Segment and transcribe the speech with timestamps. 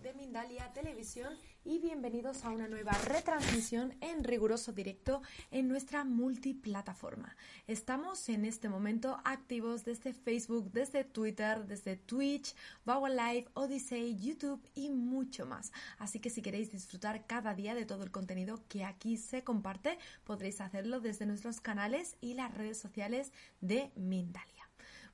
[0.00, 5.20] de Mindalia Televisión y bienvenidos a una nueva retransmisión en riguroso directo
[5.50, 7.36] en nuestra multiplataforma.
[7.66, 12.54] Estamos en este momento activos desde Facebook, desde Twitter, desde Twitch,
[12.86, 15.72] Wow Live, Odyssey, YouTube y mucho más.
[15.98, 19.98] Así que si queréis disfrutar cada día de todo el contenido que aquí se comparte,
[20.24, 23.30] podréis hacerlo desde nuestros canales y las redes sociales
[23.60, 24.61] de Mindalia.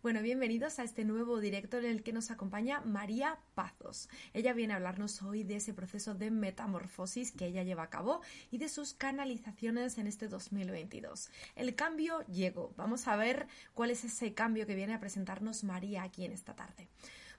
[0.09, 4.09] Bueno, bienvenidos a este nuevo directo en el que nos acompaña María Pazos.
[4.33, 8.23] Ella viene a hablarnos hoy de ese proceso de metamorfosis que ella lleva a cabo
[8.51, 11.29] y de sus canalizaciones en este 2022.
[11.57, 12.73] El cambio llegó.
[12.79, 16.57] Vamos a ver cuál es ese cambio que viene a presentarnos María aquí en esta
[16.57, 16.89] tarde.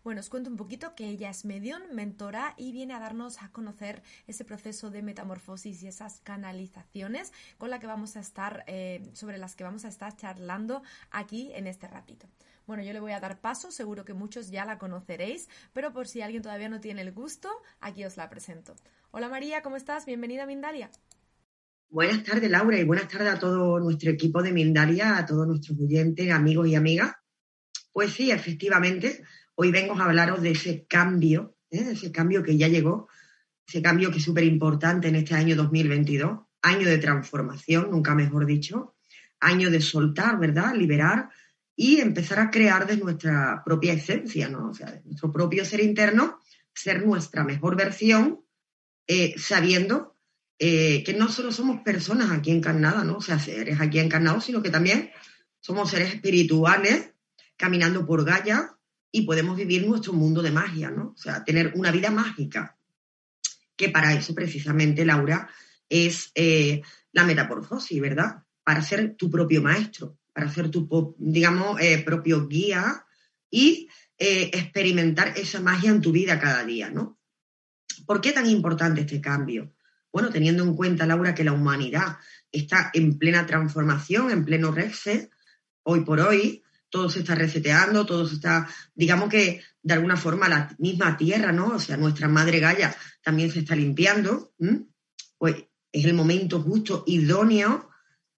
[0.03, 3.49] Bueno, os cuento un poquito que ella es medium, mentora y viene a darnos a
[3.51, 9.39] conocer ese proceso de metamorfosis y esas canalizaciones con que vamos a estar, eh, sobre
[9.39, 12.27] las que vamos a estar charlando aquí en este ratito.
[12.69, 16.07] Bueno, yo le voy a dar paso, seguro que muchos ya la conoceréis, pero por
[16.07, 18.75] si alguien todavía no tiene el gusto, aquí os la presento.
[19.09, 20.05] Hola María, ¿cómo estás?
[20.05, 20.91] Bienvenida a Mindalia.
[21.89, 25.79] Buenas tardes, Laura, y buenas tardes a todo nuestro equipo de Mindalia, a todos nuestros
[25.79, 27.13] oyentes, amigos y amigas.
[27.91, 29.23] Pues sí, efectivamente,
[29.55, 31.87] hoy vengo a hablaros de ese cambio, ¿eh?
[31.93, 33.09] ese cambio que ya llegó,
[33.67, 38.45] ese cambio que es súper importante en este año 2022, año de transformación, nunca mejor
[38.45, 38.93] dicho,
[39.39, 40.75] año de soltar, ¿verdad?
[40.75, 41.31] Liberar
[41.81, 44.71] y empezar a crear de nuestra propia esencia, ¿no?
[44.71, 46.37] O sea, de nuestro propio ser interno,
[46.73, 48.41] ser nuestra mejor versión,
[49.07, 50.17] eh, sabiendo
[50.59, 53.15] eh, que no solo somos personas aquí encarnadas, ¿no?
[53.15, 55.11] O sea, seres aquí encarnados, sino que también
[55.61, 57.13] somos seres espirituales
[57.55, 58.75] caminando por Gaia
[59.09, 61.13] y podemos vivir nuestro mundo de magia, ¿no?
[61.15, 62.77] O sea, tener una vida mágica.
[63.77, 65.49] Que para eso, precisamente, Laura,
[65.87, 66.81] es eh,
[67.13, 68.43] la metamorfosis, ¿verdad?
[68.65, 73.05] Para ser tu propio maestro para hacer tu, digamos, eh, propio guía
[73.51, 77.19] y eh, experimentar esa magia en tu vida cada día, ¿no?
[78.05, 79.75] ¿Por qué tan importante este cambio?
[80.13, 82.19] Bueno, teniendo en cuenta, Laura, que la humanidad
[82.53, 85.29] está en plena transformación, en pleno reset,
[85.83, 90.47] hoy por hoy, todo se está reseteando, todo se está, digamos que de alguna forma
[90.47, 91.75] la misma tierra, ¿no?
[91.75, 94.53] O sea, nuestra madre Gaia también se está limpiando,
[95.37, 97.88] pues es el momento justo, idóneo,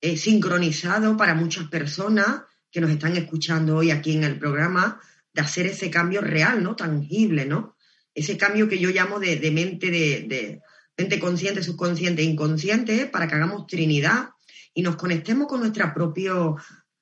[0.04, 2.42] eh, sincronizado para muchas personas
[2.72, 5.00] que nos están escuchando hoy aquí en el programa,
[5.32, 6.76] de hacer ese cambio real, ¿no?
[6.76, 7.76] Tangible, ¿no?
[8.16, 10.60] Ese cambio que yo llamo de, mente de,
[10.98, 14.30] mente consciente, subconsciente inconsciente, para que hagamos Trinidad
[14.74, 16.34] y nos conectemos con nuestra propia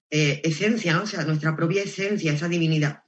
[0.10, 1.04] eh, esencia, ¿no?
[1.04, 3.04] O sea, nuestra propia esencia, esa divinidad.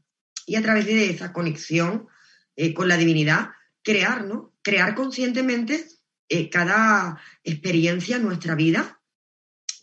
[0.45, 2.07] Y a través de esa conexión
[2.55, 3.49] eh, con la divinidad,
[3.83, 4.53] crear, ¿no?
[4.61, 5.85] Crear conscientemente
[6.49, 9.00] cada experiencia en nuestra vida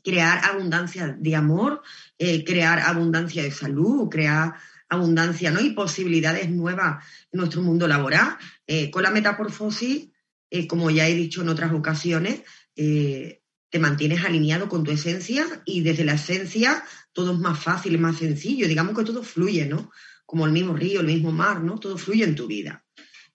[0.03, 1.83] crear abundancia de amor,
[2.19, 4.55] eh, crear abundancia de salud, crear
[4.89, 5.61] abundancia ¿no?
[5.61, 8.37] y posibilidades nuevas en nuestro mundo laboral.
[8.67, 10.09] Eh, con la metamorfosis,
[10.51, 12.43] eh, como ya he dicho en otras ocasiones,
[12.75, 18.19] te mantienes alineado con tu esencia y desde la esencia todo es más fácil, más
[18.19, 18.69] sencillo.
[18.69, 19.91] Digamos que todo fluye, ¿no?
[20.25, 21.79] Como el mismo río, el mismo mar, ¿no?
[21.79, 22.85] Todo fluye en tu vida.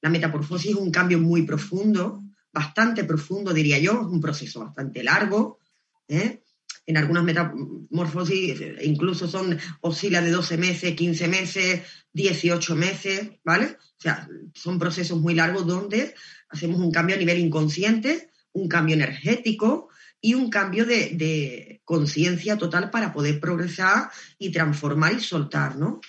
[0.02, 5.04] La metamorfosis es un cambio muy profundo, bastante profundo, diría yo, es un proceso bastante
[5.04, 5.60] largo,
[6.08, 6.43] ¿eh?
[6.86, 11.82] En algunas metamorfosis incluso son, oscila de 12 meses, 15 meses,
[12.14, 13.78] 18 meses, ¿vale?
[13.98, 16.14] O sea, son procesos muy largos donde
[16.50, 19.90] hacemos un cambio a nivel inconsciente, un cambio energético
[20.20, 26.00] y un cambio de, conciencia total para poder progresar y transformar y soltar, ¿no?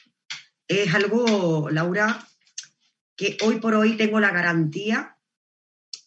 [0.68, 2.26] Es algo, Laura,
[3.16, 5.18] que hoy por hoy tengo la garantía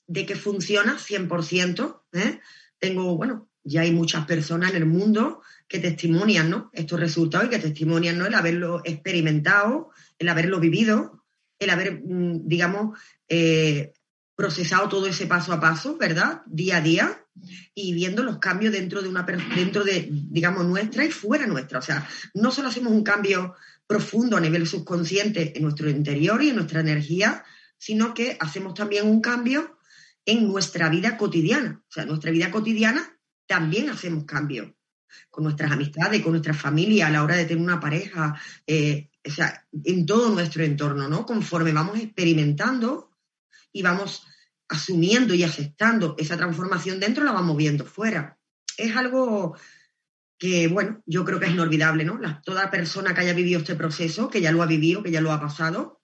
[0.07, 2.01] de que funciona 100%.
[2.13, 2.39] ¿eh?
[2.79, 6.69] Tengo, bueno, ya hay muchas personas en el mundo que testimonian ¿no?
[6.73, 11.25] estos resultados y que testimonian el haberlo experimentado, el haberlo vivido,
[11.59, 12.97] el haber, mm, digamos,
[13.27, 13.93] eh,
[14.35, 16.43] procesado todo ese paso a paso, ¿verdad?
[16.45, 17.25] Día a día
[17.73, 21.79] y viendo los cambios dentro de una dentro de, digamos, nuestra y fuera nuestra.
[21.79, 23.55] O sea, no solo hacemos un cambio
[23.85, 27.43] profundo a nivel subconsciente en nuestro interior y en nuestra energía,
[27.77, 29.77] sino que hacemos también un cambio
[30.25, 31.81] en nuestra vida cotidiana.
[31.89, 33.16] O sea, nuestra vida cotidiana
[33.47, 34.69] también hacemos cambios
[35.29, 39.31] con nuestras amistades, con nuestra familia, a la hora de tener una pareja, eh, o
[39.31, 41.25] sea, en todo nuestro entorno, ¿no?
[41.25, 43.11] Conforme vamos experimentando
[43.71, 44.25] y vamos
[44.69, 48.37] asumiendo y aceptando esa transformación dentro, la vamos viendo fuera.
[48.77, 49.57] Es algo
[50.37, 52.19] que, bueno, yo creo que es inolvidable, ¿no?
[52.43, 55.31] toda persona que haya vivido este proceso, que ya lo ha vivido, que ya lo
[55.31, 56.01] ha pasado,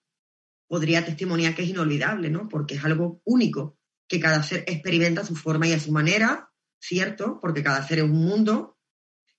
[0.66, 2.48] podría testimoniar que es inolvidable, ¿no?
[2.48, 6.50] Porque es algo único, que cada ser experimenta a su forma y a su manera,
[6.84, 7.38] ¿cierto?
[7.40, 8.76] Porque cada ser es un mundo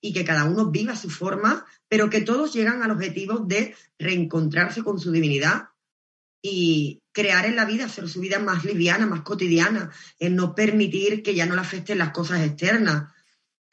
[0.02, 4.84] y que cada uno viva su forma, pero que todos llegan al objetivo de reencontrarse
[4.84, 5.70] con su divinidad
[6.42, 11.22] y crear en la vida, hacer su vida más liviana, más cotidiana, en no permitir
[11.22, 13.12] que ya no le afecten las cosas externas.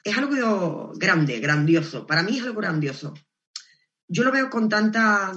[0.03, 2.05] Es algo grande, grandioso.
[2.05, 3.13] Para mí es algo grandioso.
[4.07, 5.33] Yo lo veo con tanta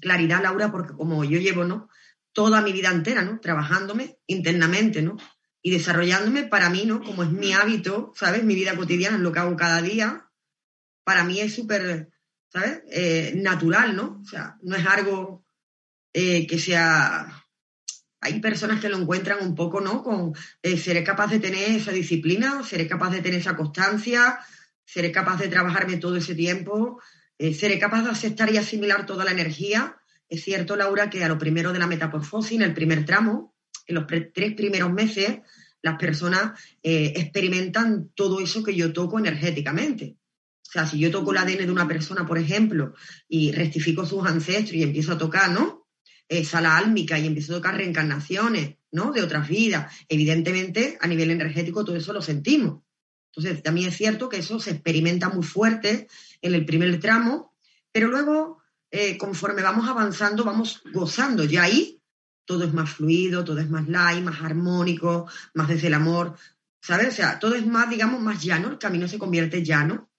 [0.00, 1.88] claridad, Laura, porque como yo llevo, ¿no?
[2.32, 3.40] Toda mi vida entera, ¿no?
[3.40, 5.16] Trabajándome internamente, ¿no?
[5.62, 7.02] Y desarrollándome para mí, ¿no?
[7.02, 8.44] Como es mi hábito, ¿sabes?
[8.44, 10.30] Mi vida cotidiana, es lo que hago cada día.
[11.04, 12.10] Para mí es súper,
[12.52, 12.82] ¿sabes?
[12.90, 14.20] Eh, natural, ¿no?
[14.22, 15.44] O sea, no es algo
[16.12, 17.44] eh, que sea...
[18.20, 20.02] Hay personas que lo encuentran un poco, ¿no?
[20.02, 24.38] Con eh, seré capaz de tener esa disciplina, seré capaz de tener esa constancia,
[24.84, 27.00] seré capaz de trabajarme todo ese tiempo,
[27.38, 29.96] seré capaz de aceptar y asimilar toda la energía.
[30.28, 33.54] Es cierto, Laura, que a lo primero de la metamorfosis, en el primer tramo,
[33.88, 35.38] en los tres primeros meses,
[35.82, 40.16] las personas experimentan todo eso que yo toco energéticamente.
[40.68, 42.94] O sea, si yo toco el ADN de una persona, por ejemplo,
[43.28, 45.86] y rectifico sus ancestros y empiezo a tocar, ¿no?
[46.44, 49.12] sala álmica y empiezo a tocar reencarnaciones, ¿no?
[49.12, 49.92] De otras vidas.
[50.08, 52.82] Evidentemente, a nivel energético, todo eso lo sentimos.
[53.34, 56.08] Entonces, también es cierto que eso se experimenta muy fuerte
[56.42, 57.54] en el primer tramo,
[57.92, 58.58] pero luego,
[58.90, 61.44] eh, conforme vamos avanzando, vamos gozando.
[61.44, 61.97] Ya ahí
[62.48, 66.34] todo es más fluido, todo es más light, más armónico, más desde el amor,
[66.80, 67.08] ¿sabes?
[67.08, 70.10] O sea, todo es más, digamos, más llano, el camino se convierte llano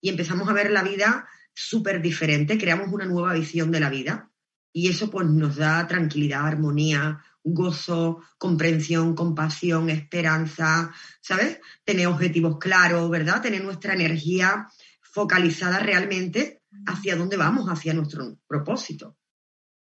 [0.00, 4.32] y empezamos a ver la vida súper diferente, creamos una nueva visión de la vida
[4.72, 11.60] y eso pues nos da tranquilidad, armonía, gozo, comprensión, compasión, esperanza, ¿sabes?
[11.84, 13.40] Tener objetivos claros, ¿verdad?
[13.40, 14.66] Tener nuestra energía
[15.00, 19.16] focalizada realmente hacia dónde vamos, hacia nuestro propósito.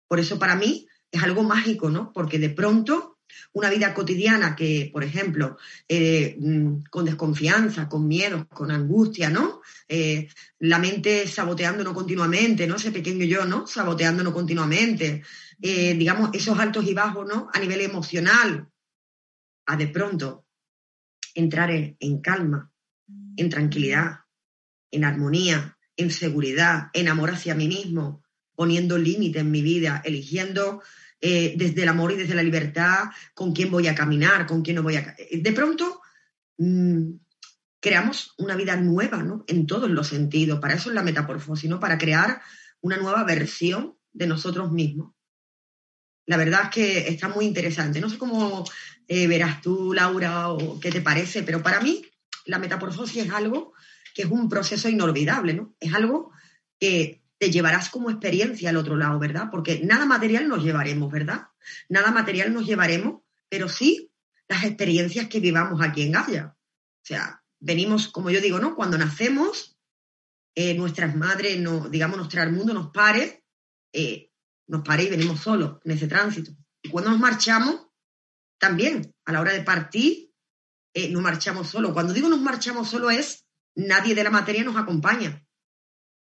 [0.09, 2.11] Por eso para mí es algo mágico, ¿no?
[2.13, 3.19] Porque de pronto
[3.53, 9.61] una vida cotidiana que, por ejemplo, eh, mm, con desconfianza, con miedo, con angustia, ¿no?
[9.87, 10.29] Eh,
[10.59, 12.75] la mente saboteándonos continuamente, ¿no?
[12.75, 13.67] Ese pequeño yo, ¿no?
[13.67, 15.23] Saboteándonos continuamente.
[15.61, 17.49] Eh, digamos, esos altos y bajos, ¿no?
[17.53, 18.67] A nivel emocional.
[19.65, 20.45] A de pronto
[21.33, 22.71] entrar en calma,
[23.37, 24.21] en tranquilidad,
[24.91, 28.21] en armonía, en seguridad, en amor hacia mí mismo,
[28.55, 30.81] poniendo límites en mi vida, eligiendo
[31.21, 34.77] eh, desde el amor y desde la libertad, con quién voy a caminar, con quién
[34.77, 35.15] no voy a...
[35.31, 36.01] De pronto
[36.57, 37.11] mm,
[37.79, 39.43] creamos una vida nueva, ¿no?
[39.47, 40.59] En todos los sentidos.
[40.59, 41.79] Para eso es la metamorfosis, ¿no?
[41.79, 42.41] Para crear
[42.81, 45.13] una nueva versión de nosotros mismos.
[46.25, 47.99] La verdad es que está muy interesante.
[47.99, 48.65] No sé cómo
[49.07, 52.05] eh, verás tú, Laura, o qué te parece, pero para mí
[52.45, 53.73] la metamorfosis es algo
[54.13, 55.75] que es un proceso inolvidable, ¿no?
[55.79, 56.31] Es algo
[56.79, 59.47] que te llevarás como experiencia al otro lado, ¿verdad?
[59.49, 61.47] Porque nada material nos llevaremos, ¿verdad?
[61.89, 64.11] Nada material nos llevaremos, pero sí
[64.47, 66.55] las experiencias que vivamos aquí en Gaia.
[66.55, 68.75] O sea, venimos, como yo digo, ¿no?
[68.75, 69.75] Cuando nacemos,
[70.53, 73.43] eh, nuestras madres, no, digamos, nuestro mundo nos pare,
[73.91, 74.29] eh,
[74.67, 76.51] nos pare y venimos solos en ese tránsito.
[76.83, 77.87] Y cuando nos marchamos,
[78.59, 80.31] también, a la hora de partir,
[80.93, 81.93] eh, no marchamos solos.
[81.93, 85.43] Cuando digo nos marchamos solos es nadie de la materia nos acompaña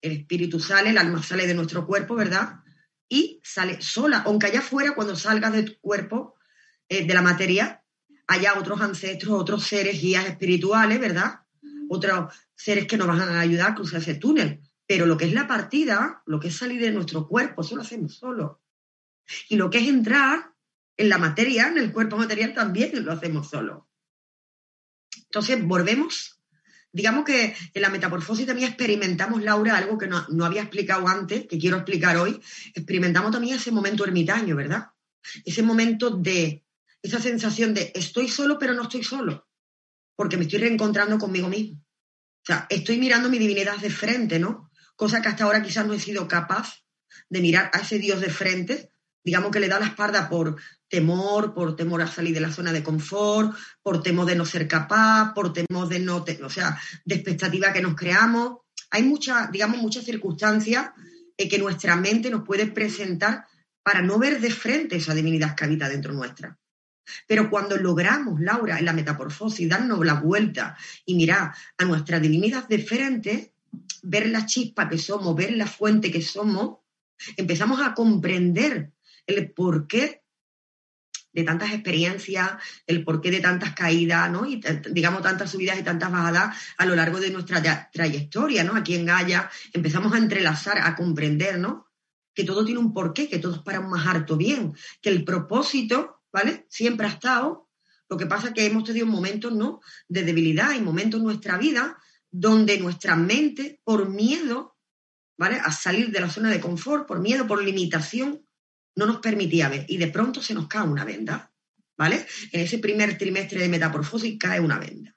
[0.00, 2.60] el espíritu sale, el alma sale de nuestro cuerpo, ¿verdad?
[3.08, 6.36] Y sale sola, aunque allá afuera, cuando salgas de tu cuerpo,
[6.88, 7.82] eh, de la materia,
[8.26, 11.40] haya otros ancestros, otros seres, guías espirituales, ¿verdad?
[11.88, 14.60] Otros seres que nos van a ayudar a cruzar ese túnel.
[14.86, 17.82] Pero lo que es la partida, lo que es salir de nuestro cuerpo, eso lo
[17.82, 18.62] hacemos solo.
[19.48, 20.52] Y lo que es entrar
[20.96, 23.88] en la materia, en el cuerpo material, también lo hacemos solo.
[25.16, 26.35] Entonces, volvemos
[26.92, 31.58] digamos que en la metamorfosis también experimentamos, Laura, algo que no, había explicado antes, que
[31.58, 32.40] quiero explicar hoy,
[32.74, 34.86] experimentamos también ese momento ermitaño, ¿verdad?
[35.44, 36.64] Ese momento de,
[37.02, 39.48] esa sensación de estoy solo, pero no estoy solo,
[40.14, 41.78] porque me estoy reencontrando conmigo mismo.
[41.78, 44.70] O sea, estoy mirando mi divinidad de frente, ¿no?
[44.94, 46.84] Cosa que hasta ahora quizás no he sido capaz
[47.28, 48.90] de mirar a ese Dios de frente,
[49.26, 50.54] digamos que le da la espalda por
[50.88, 54.68] temor, por temor a salir de la zona de confort, por temor de no ser
[54.68, 58.58] capaz, por temor de no, o sea, de expectativa que nos creamos.
[58.92, 60.90] Hay muchas, digamos, muchas circunstancias
[61.36, 63.46] eh, que nuestra mente nos puede presentar
[63.82, 66.56] para no ver de frente esa divinidad que habita dentro nuestra.
[67.26, 72.68] Pero cuando logramos, Laura, en la metamorfosis, darnos la vuelta y mirar a nuestra divinidad
[72.68, 73.52] de frente,
[74.04, 76.78] ver la chispa que somos, ver la fuente que somos,
[77.36, 78.92] empezamos a comprender
[79.26, 80.22] el por qué
[81.36, 82.52] de tantas experiencias,
[82.86, 84.46] el porqué de tantas caídas, ¿no?
[84.46, 84.58] Y
[84.90, 88.74] digamos tantas subidas y tantas bajadas a lo largo de nuestra trayectoria, ¿no?
[88.74, 91.90] Aquí en Gaia empezamos a entrelazar, a comprender, ¿no?
[92.34, 95.24] Que todo tiene un porqué, que todo es para un más harto bien, que el
[95.24, 96.64] propósito, ¿vale?
[96.70, 97.68] Siempre ha estado.
[98.08, 99.80] Lo que pasa es que hemos tenido momentos, ¿no?
[100.08, 101.98] De debilidad y momentos en nuestra vida
[102.30, 104.78] donde nuestra mente, por miedo,
[105.36, 105.60] ¿vale?
[105.62, 108.45] A salir de la zona de confort, por miedo, por limitación,
[108.96, 111.52] no nos permitía ver y de pronto se nos cae una venda,
[111.96, 112.26] ¿vale?
[112.50, 115.14] En ese primer trimestre de metamorfosis cae una venda.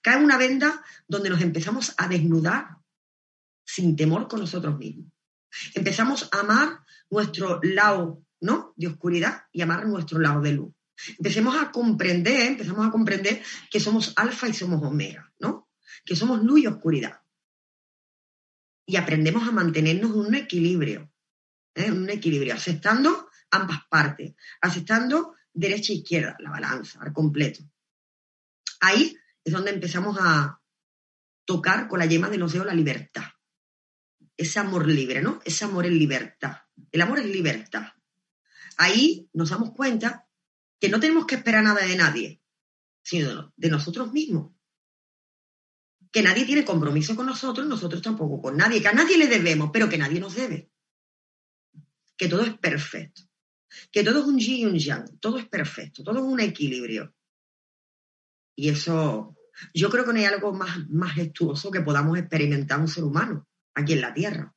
[0.00, 2.78] Cae una venda donde nos empezamos a desnudar
[3.66, 5.12] sin temor con nosotros mismos.
[5.74, 8.72] Empezamos a amar nuestro lado, ¿no?
[8.76, 10.72] De oscuridad y amar nuestro lado de luz.
[11.18, 15.68] Empecemos a comprender, empezamos a comprender que somos alfa y somos omega, ¿no?
[16.04, 17.20] Que somos luz y oscuridad.
[18.86, 21.12] Y aprendemos a mantenernos en un equilibrio,
[21.78, 21.90] ¿eh?
[21.90, 27.64] un equilibrio, aceptando ambas partes, aceptando derecha e izquierda, la balanza, al completo.
[28.80, 30.60] Ahí es donde empezamos a
[31.44, 33.24] tocar con la yema de los dedos la libertad.
[34.36, 35.40] Ese amor libre, ¿no?
[35.44, 36.58] Ese amor es libertad.
[36.92, 37.88] El amor es libertad.
[38.76, 40.28] Ahí nos damos cuenta
[40.78, 42.42] que no tenemos que esperar nada de nadie,
[43.02, 44.52] sino de nosotros mismos.
[46.12, 49.70] Que nadie tiene compromiso con nosotros, nosotros tampoco con nadie, que a nadie le debemos,
[49.72, 50.70] pero que nadie nos debe.
[52.18, 53.22] Que todo es perfecto.
[53.90, 57.14] Que todo es un yin y un yang, todo es perfecto, todo es un equilibrio.
[58.56, 59.36] Y eso,
[59.72, 63.94] yo creo que no hay algo más majestuoso que podamos experimentar un ser humano aquí
[63.94, 64.54] en la Tierra.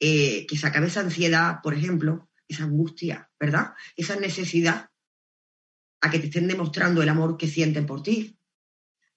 [0.00, 3.74] Eh, que se acabe esa ansiedad, por ejemplo, esa angustia, ¿verdad?
[3.96, 4.88] Esa necesidad
[6.00, 8.38] a que te estén demostrando el amor que sienten por ti,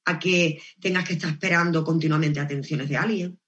[0.05, 3.40] a que tengas que estar esperando continuamente atenciones de alguien.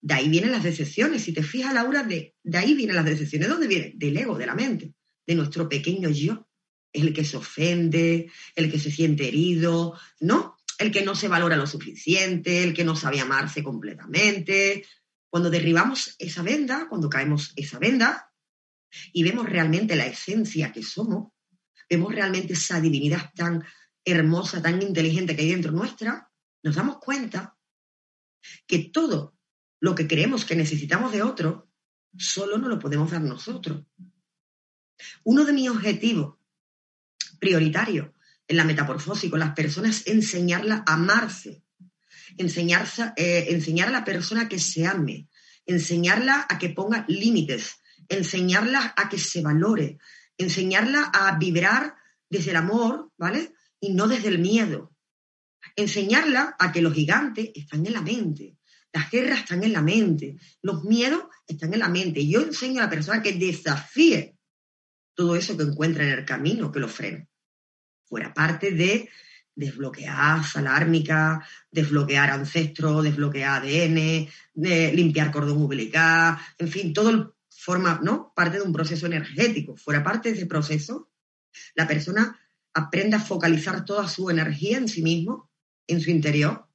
[0.00, 1.22] De ahí vienen las decepciones.
[1.22, 3.48] Si te fijas, Laura, de, de ahí vienen las decepciones.
[3.48, 3.92] ¿De dónde viene?
[3.96, 4.94] Del ego, de la mente,
[5.26, 6.48] de nuestro pequeño yo
[6.92, 10.56] el que se ofende, el que se siente herido, ¿no?
[10.78, 14.86] El que no se valora lo suficiente, el que no sabe amarse completamente.
[15.28, 18.32] Cuando derribamos esa venda, cuando caemos esa venda
[19.12, 21.32] y vemos realmente la esencia que somos,
[21.90, 23.64] vemos realmente esa divinidad tan
[24.04, 26.30] hermosa, tan inteligente que hay dentro nuestra,
[26.62, 27.56] nos damos cuenta
[28.66, 29.37] que todo
[29.80, 31.70] lo que creemos que necesitamos de otro,
[32.16, 33.84] solo no lo podemos dar nosotros.
[35.24, 36.36] Uno de mis objetivos
[37.38, 38.14] prioritario
[38.46, 41.62] en la metamorfosis con las personas enseñarla a amarse,
[42.36, 45.28] enseñarse, eh, enseñar a la persona que se ame,
[45.66, 47.76] enseñarla a que ponga límites,
[48.08, 49.98] enseñarla a que se valore,
[50.36, 51.94] enseñarla a vibrar
[52.28, 53.54] desde el amor, ¿vale?
[53.80, 54.94] Y no desde el miedo.
[55.76, 58.57] Enseñarla a que los gigantes están en la mente,
[58.92, 62.26] las guerras están en la mente, los miedos están en la mente.
[62.26, 64.36] Yo enseño a la persona que desafíe
[65.14, 67.26] todo eso que encuentra en el camino que lo frena.
[68.04, 69.08] Fuera parte de
[69.54, 78.32] desbloquear salármica, desbloquear ancestro, desbloquear ADN, limpiar cordón umbilical, en fin, todo forma, ¿no?
[78.34, 79.76] Parte de un proceso energético.
[79.76, 81.10] Fuera parte de ese proceso,
[81.74, 82.38] la persona
[82.72, 85.50] aprende a focalizar toda su energía en sí mismo,
[85.88, 86.67] en su interior,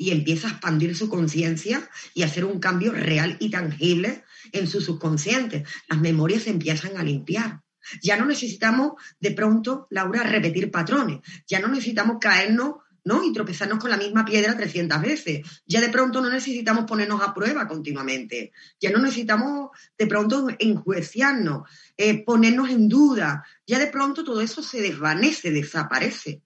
[0.00, 4.80] y empieza a expandir su conciencia y hacer un cambio real y tangible en su
[4.80, 5.64] subconsciente.
[5.88, 7.60] Las memorias se empiezan a limpiar.
[8.00, 11.20] Ya no necesitamos de pronto, Laura, repetir patrones.
[11.46, 13.22] Ya no necesitamos caernos ¿no?
[13.22, 15.62] y tropezarnos con la misma piedra 300 veces.
[15.66, 18.52] Ya de pronto no necesitamos ponernos a prueba continuamente.
[18.80, 23.44] Ya no necesitamos de pronto enjuiciarnos, eh, ponernos en duda.
[23.66, 26.40] Ya de pronto todo eso se desvanece, desaparece.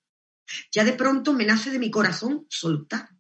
[0.73, 3.14] Ya de pronto me nace de mi corazón soltar.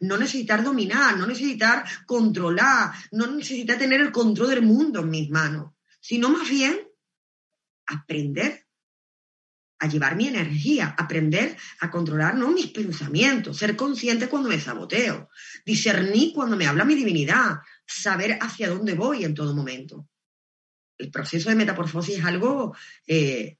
[0.00, 5.30] No necesitar dominar, no necesitar controlar, no necesitar tener el control del mundo en mis
[5.30, 6.78] manos, sino más bien
[7.86, 8.64] aprender
[9.78, 12.50] a llevar mi energía, aprender a controlar ¿no?
[12.50, 15.28] mis pensamientos, ser consciente cuando me saboteo,
[15.64, 20.08] discernir cuando me habla mi divinidad, saber hacia dónde voy en todo momento.
[20.96, 22.74] El proceso de metamorfosis es algo
[23.06, 23.58] eh,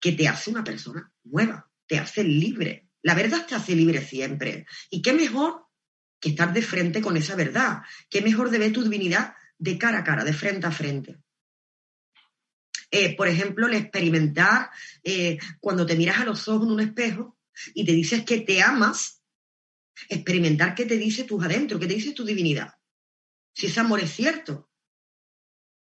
[0.00, 4.66] que te hace una persona nueva, te hace libre, la verdad te hace libre siempre.
[4.90, 5.66] ¿Y qué mejor
[6.20, 7.82] que estar de frente con esa verdad?
[8.08, 11.18] ¿Qué mejor de ver tu divinidad de cara a cara, de frente a frente?
[12.90, 14.70] Eh, por ejemplo, el experimentar
[15.04, 17.38] eh, cuando te miras a los ojos en un espejo
[17.74, 19.22] y te dices que te amas,
[20.08, 22.74] experimentar qué te dice tus adentro, qué te dice tu divinidad.
[23.54, 24.70] Si ese amor es cierto,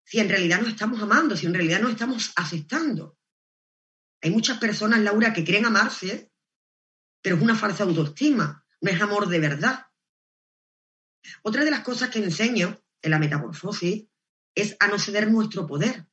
[0.04, 3.16] si en realidad no estamos amando, si en realidad no estamos aceptando.
[4.21, 6.31] Hay muchas personas, Laura, que creen amarse
[7.22, 9.86] pero es una falsa autoestima, no es amor de verdad.
[11.42, 14.06] Otra de las cosas que enseño en la metamorfosis
[14.54, 16.06] es a no ceder nuestro poder.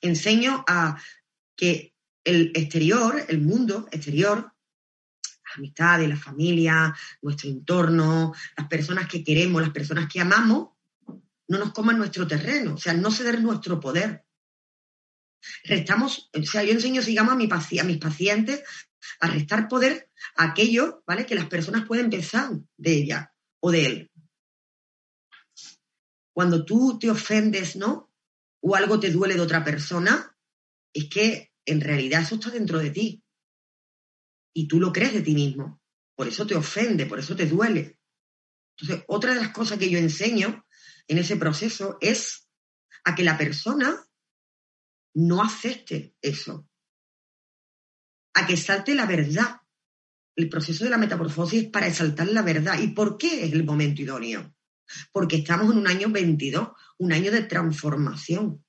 [0.00, 1.00] Enseño a
[1.56, 1.94] que
[2.24, 4.52] el exterior, el mundo exterior,
[5.44, 10.70] las amistades, la familia, nuestro entorno, las personas que queremos, las personas que amamos,
[11.48, 14.21] no nos coman nuestro terreno, o sea, no ceder nuestro poder.
[15.64, 18.62] Restamos, o sea, yo enseño, sigamos, a, a mis pacientes
[19.20, 21.26] a restar poder a aquello, ¿vale?
[21.26, 24.10] Que las personas pueden pensar de ella o de él.
[26.32, 28.10] cuando tú te ofendes, ¿no?
[28.60, 30.34] O algo te duele de otra persona,
[30.92, 33.24] es que en realidad eso está dentro de ti.
[34.54, 35.80] Y tú lo crees de ti mismo.
[36.14, 37.98] Por eso te ofende, por eso te duele.
[38.76, 40.64] Entonces, otra de las cosas que yo enseño
[41.08, 42.48] en ese proceso es
[43.04, 44.06] a que la persona
[45.14, 46.68] no acepte eso,
[48.34, 49.60] a que salte la verdad.
[50.34, 52.80] El proceso de la metamorfosis es para exaltar la verdad.
[52.80, 54.54] ¿Y por qué es el momento idóneo?
[55.12, 58.64] Porque estamos en un año 22, un año de transformación,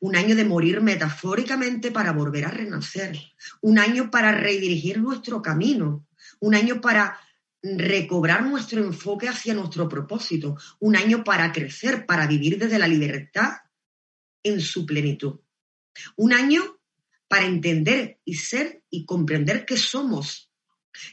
[0.00, 3.18] un año de morir metafóricamente para volver a renacer,
[3.60, 6.06] un año para redirigir nuestro camino,
[6.40, 7.18] un año para
[7.62, 13.52] recobrar nuestro enfoque hacia nuestro propósito, un año para crecer, para vivir desde la libertad
[14.42, 15.40] en su plenitud.
[16.16, 16.80] Un año
[17.28, 20.50] para entender y ser y comprender que somos,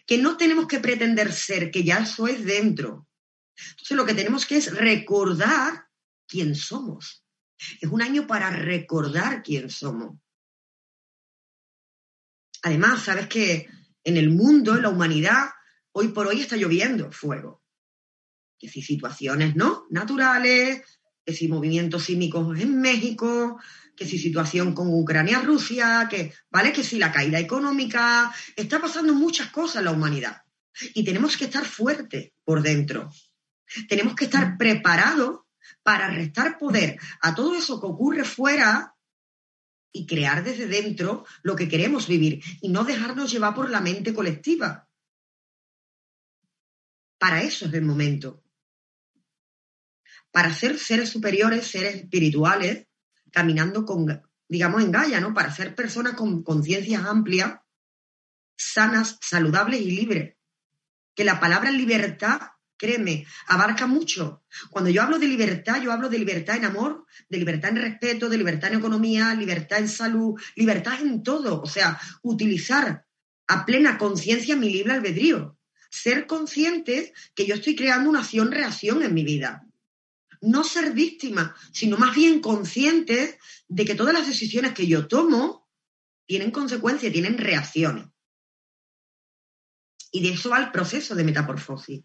[0.05, 3.07] que no tenemos que pretender ser, que ya eso es dentro.
[3.55, 5.87] Entonces lo que tenemos que es recordar
[6.27, 7.23] quién somos.
[7.81, 10.19] Es un año para recordar quién somos.
[12.63, 13.67] Además, sabes que
[14.03, 15.49] en el mundo, en la humanidad,
[15.91, 17.63] hoy por hoy está lloviendo fuego.
[18.59, 19.85] Que si situaciones, ¿no?
[19.89, 20.81] Naturales,
[21.25, 23.59] que si movimientos sísmicos en México,
[23.97, 26.71] que si situación con Ucrania-Rusia, que, ¿vale?
[26.71, 30.43] Que si la caída económica, está pasando muchas cosas en la humanidad.
[30.93, 33.11] Y tenemos que estar fuertes por dentro.
[33.89, 35.41] Tenemos que estar preparados
[35.81, 38.95] para restar poder a todo eso que ocurre fuera
[39.91, 44.13] y crear desde dentro lo que queremos vivir y no dejarnos llevar por la mente
[44.13, 44.87] colectiva.
[47.17, 48.43] Para eso es el momento.
[50.29, 52.85] Para ser seres superiores, seres espirituales,
[53.31, 55.33] caminando con, digamos, en Gaia, ¿no?
[55.33, 57.59] Para ser personas con conciencias amplias,
[58.57, 60.35] sanas, saludables y libres.
[61.15, 62.41] Que la palabra libertad,
[62.77, 64.43] créeme, abarca mucho.
[64.69, 68.29] Cuando yo hablo de libertad, yo hablo de libertad en amor, de libertad en respeto,
[68.29, 71.61] de libertad en economía, libertad en salud, libertad en todo.
[71.61, 73.05] O sea, utilizar
[73.47, 75.57] a plena conciencia mi libre albedrío.
[75.89, 79.66] Ser consciente que yo estoy creando una acción-reacción en mi vida
[80.41, 85.67] no ser víctima, sino más bien consciente de que todas las decisiones que yo tomo
[86.25, 88.07] tienen consecuencias, tienen reacciones.
[90.11, 92.03] Y de eso va el proceso de metamorfosis,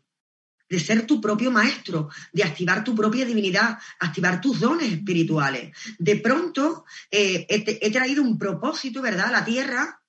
[0.69, 5.77] de ser tu propio maestro, de activar tu propia divinidad, activar tus dones espirituales.
[5.99, 10.02] De pronto eh, he, he traído un propósito, ¿verdad?, a la tierra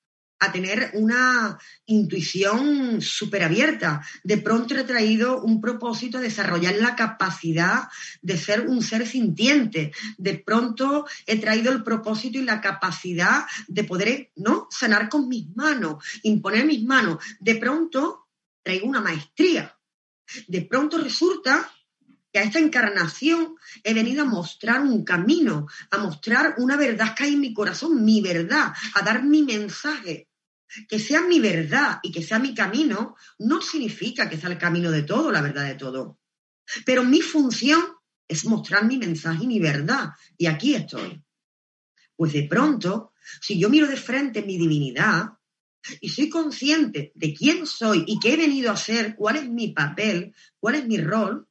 [0.44, 4.06] a tener una intuición súper abierta.
[4.24, 7.88] De pronto he traído un propósito a desarrollar la capacidad
[8.22, 9.94] de ser un ser sintiente.
[10.18, 14.68] De pronto he traído el propósito y la capacidad de poder, ¿no?
[14.70, 17.24] Sanar con mis manos, imponer mis manos.
[17.40, 18.28] De pronto
[18.62, 19.78] traigo una maestría.
[20.48, 21.72] De pronto resulta
[22.34, 27.26] que a esta encarnación he venido a mostrar un camino, a mostrar una verdad que
[27.26, 30.28] hay en mi corazón, mi verdad, a dar mi mensaje.
[30.88, 34.92] Que sea mi verdad y que sea mi camino no significa que sea el camino
[34.92, 36.20] de todo, la verdad de todo.
[36.86, 37.82] Pero mi función
[38.28, 40.10] es mostrar mi mensaje y mi verdad.
[40.38, 41.22] Y aquí estoy.
[42.16, 45.34] Pues de pronto, si yo miro de frente mi divinidad
[46.00, 49.70] y soy consciente de quién soy y qué he venido a ser, cuál es mi
[49.70, 51.48] papel, cuál es mi rol,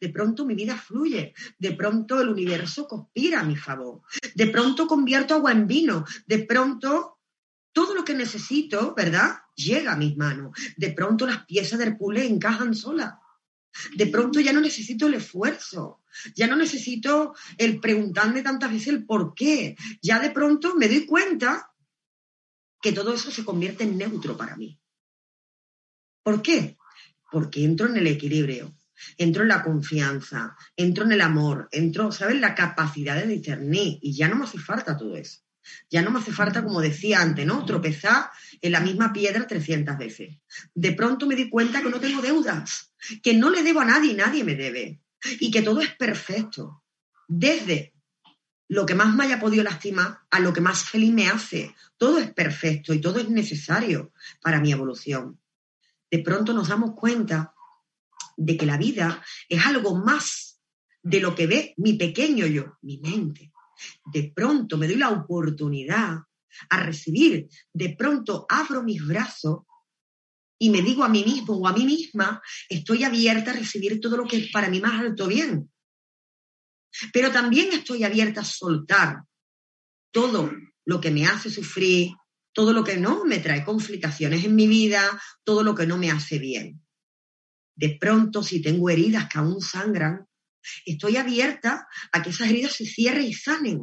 [0.00, 4.02] de pronto mi vida fluye, de pronto el universo conspira a mi favor,
[4.34, 7.13] de pronto convierto agua en vino, de pronto
[7.74, 9.40] todo lo que necesito, ¿verdad?
[9.54, 10.56] Llega a mis manos.
[10.78, 13.14] De pronto las piezas del puzzle encajan solas.
[13.94, 16.04] De pronto ya no necesito el esfuerzo,
[16.36, 19.76] ya no necesito el preguntarme tantas veces el por qué.
[20.00, 21.72] Ya de pronto me doy cuenta
[22.80, 24.80] que todo eso se convierte en neutro para mí.
[26.22, 26.78] ¿Por qué?
[27.32, 28.72] Porque entro en el equilibrio,
[29.18, 32.40] entro en la confianza, entro en el amor, entro, ¿sabes?
[32.40, 35.43] La capacidad de discernir y ya no me hace falta todo eso.
[35.90, 37.64] Ya no me hace falta, como decía antes, ¿no?
[37.64, 40.38] Tropezar en la misma piedra 300 veces.
[40.74, 44.12] De pronto me di cuenta que no tengo deudas, que no le debo a nadie
[44.12, 45.00] y nadie me debe.
[45.40, 46.82] Y que todo es perfecto.
[47.26, 47.94] Desde
[48.68, 51.74] lo que más me haya podido lastimar a lo que más feliz me hace.
[51.96, 55.40] Todo es perfecto y todo es necesario para mi evolución.
[56.10, 57.54] De pronto nos damos cuenta
[58.36, 60.60] de que la vida es algo más
[61.02, 63.53] de lo que ve mi pequeño yo, mi mente
[64.12, 66.18] de pronto me doy la oportunidad
[66.70, 69.60] a recibir, de pronto abro mis brazos
[70.58, 74.16] y me digo a mí mismo o a mí misma, estoy abierta a recibir todo
[74.16, 75.70] lo que es para mí más alto bien.
[77.12, 79.24] Pero también estoy abierta a soltar
[80.12, 80.50] todo
[80.86, 82.12] lo que me hace sufrir,
[82.52, 86.10] todo lo que no me trae complicaciones en mi vida, todo lo que no me
[86.10, 86.80] hace bien.
[87.74, 90.26] De pronto, si tengo heridas que aún sangran,
[90.84, 93.82] Estoy abierta a que esas heridas se cierren y sanen.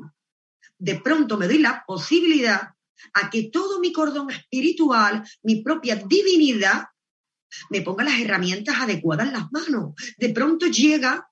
[0.77, 2.69] De pronto me doy la posibilidad
[3.13, 6.85] a que todo mi cordón espiritual, mi propia divinidad,
[7.69, 9.93] me ponga las herramientas adecuadas en las manos.
[10.17, 11.29] De pronto llega,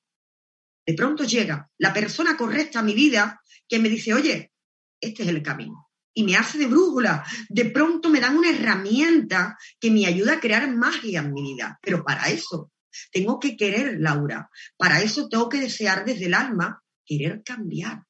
[0.85, 4.51] de pronto llega la persona correcta a mi vida que me dice, oye,
[4.99, 5.87] este es el camino.
[6.13, 7.23] Y me hace de brújula.
[7.47, 11.79] De pronto me dan una herramienta que me ayuda a crear magia en mi vida.
[11.81, 12.71] Pero para eso
[13.11, 14.49] tengo que querer, Laura.
[14.77, 18.03] Para eso tengo que desear desde el alma querer cambiar.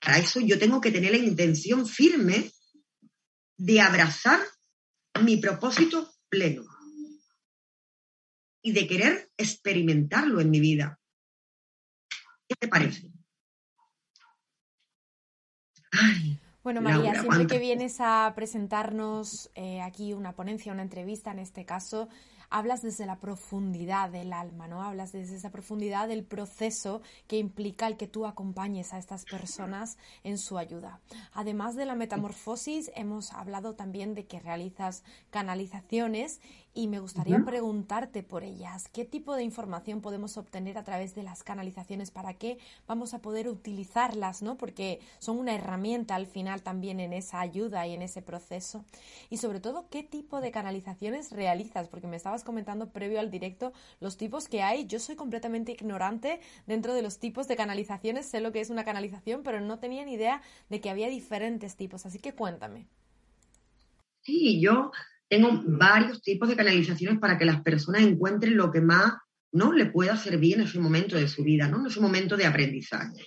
[0.00, 2.50] Para eso yo tengo que tener la intención firme
[3.56, 4.40] de abrazar
[5.22, 6.64] mi propósito pleno
[8.62, 10.98] y de querer experimentarlo en mi vida.
[12.48, 13.10] ¿Qué te parece?
[16.62, 21.64] bueno, María, siempre que vienes a presentarnos eh, aquí una ponencia, una entrevista en este
[21.64, 22.08] caso,
[22.50, 24.82] hablas desde la profundidad del alma, ¿no?
[24.82, 29.98] Hablas desde esa profundidad del proceso que implica el que tú acompañes a estas personas
[30.24, 31.00] en su ayuda.
[31.32, 36.40] Además de la metamorfosis, hemos hablado también de que realizas canalizaciones
[36.78, 38.88] y me gustaría preguntarte por ellas.
[38.92, 42.12] ¿Qué tipo de información podemos obtener a través de las canalizaciones?
[42.12, 44.42] ¿Para qué vamos a poder utilizarlas?
[44.42, 44.56] ¿no?
[44.56, 48.84] Porque son una herramienta al final también en esa ayuda y en ese proceso.
[49.28, 51.88] Y sobre todo, ¿qué tipo de canalizaciones realizas?
[51.88, 54.86] Porque me estabas comentando previo al directo los tipos que hay.
[54.86, 56.38] Yo soy completamente ignorante
[56.68, 58.26] dentro de los tipos de canalizaciones.
[58.26, 61.74] Sé lo que es una canalización, pero no tenía ni idea de que había diferentes
[61.74, 62.06] tipos.
[62.06, 62.86] Así que cuéntame.
[64.20, 64.92] Sí, yo
[65.28, 69.12] tengo varios tipos de canalizaciones para que las personas encuentren lo que más
[69.52, 69.72] ¿no?
[69.72, 71.80] le pueda servir en ese momento de su vida, ¿no?
[71.80, 73.26] en ese momento de aprendizaje.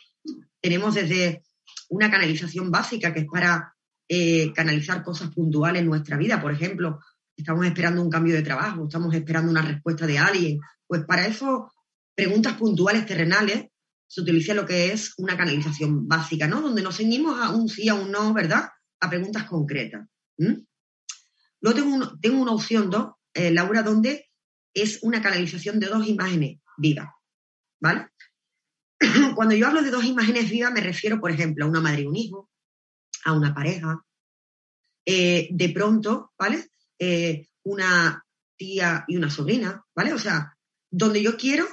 [0.59, 1.43] Tenemos desde
[1.89, 3.73] una canalización básica que es para
[4.07, 6.41] eh, canalizar cosas puntuales en nuestra vida.
[6.41, 6.99] Por ejemplo,
[7.35, 10.59] estamos esperando un cambio de trabajo, estamos esperando una respuesta de alguien.
[10.87, 11.71] Pues para eso,
[12.15, 13.67] preguntas puntuales terrenales,
[14.07, 16.61] se utiliza lo que es una canalización básica, ¿no?
[16.61, 18.69] Donde nos ceñimos a un sí, a un no, ¿verdad?
[18.99, 20.05] A preguntas concretas.
[21.61, 24.29] Luego tengo, una opción 2, eh, Laura, donde
[24.73, 27.09] es una canalización de dos imágenes vivas,
[27.79, 28.07] ¿vale?
[29.35, 32.05] Cuando yo hablo de dos imágenes vivas me refiero, por ejemplo, a una madre y
[32.07, 32.49] un hijo,
[33.25, 34.03] a una pareja,
[35.05, 36.67] eh, de pronto, ¿vale?
[36.97, 38.25] Eh, una
[38.57, 40.13] tía y una sobrina, ¿vale?
[40.13, 40.57] O sea,
[40.89, 41.67] donde yo quiero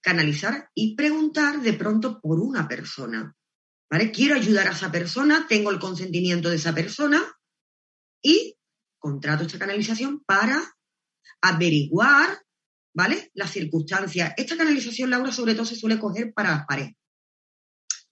[0.00, 3.36] canalizar y preguntar de pronto por una persona,
[3.90, 4.10] ¿vale?
[4.10, 7.22] Quiero ayudar a esa persona, tengo el consentimiento de esa persona
[8.22, 8.56] y
[9.02, 10.62] contrato esta canalización para
[11.42, 12.38] averiguar,
[12.94, 13.30] ¿vale?
[13.34, 14.32] Las circunstancias.
[14.36, 16.94] Esta canalización, Laura, sobre todo se suele coger para las parejas.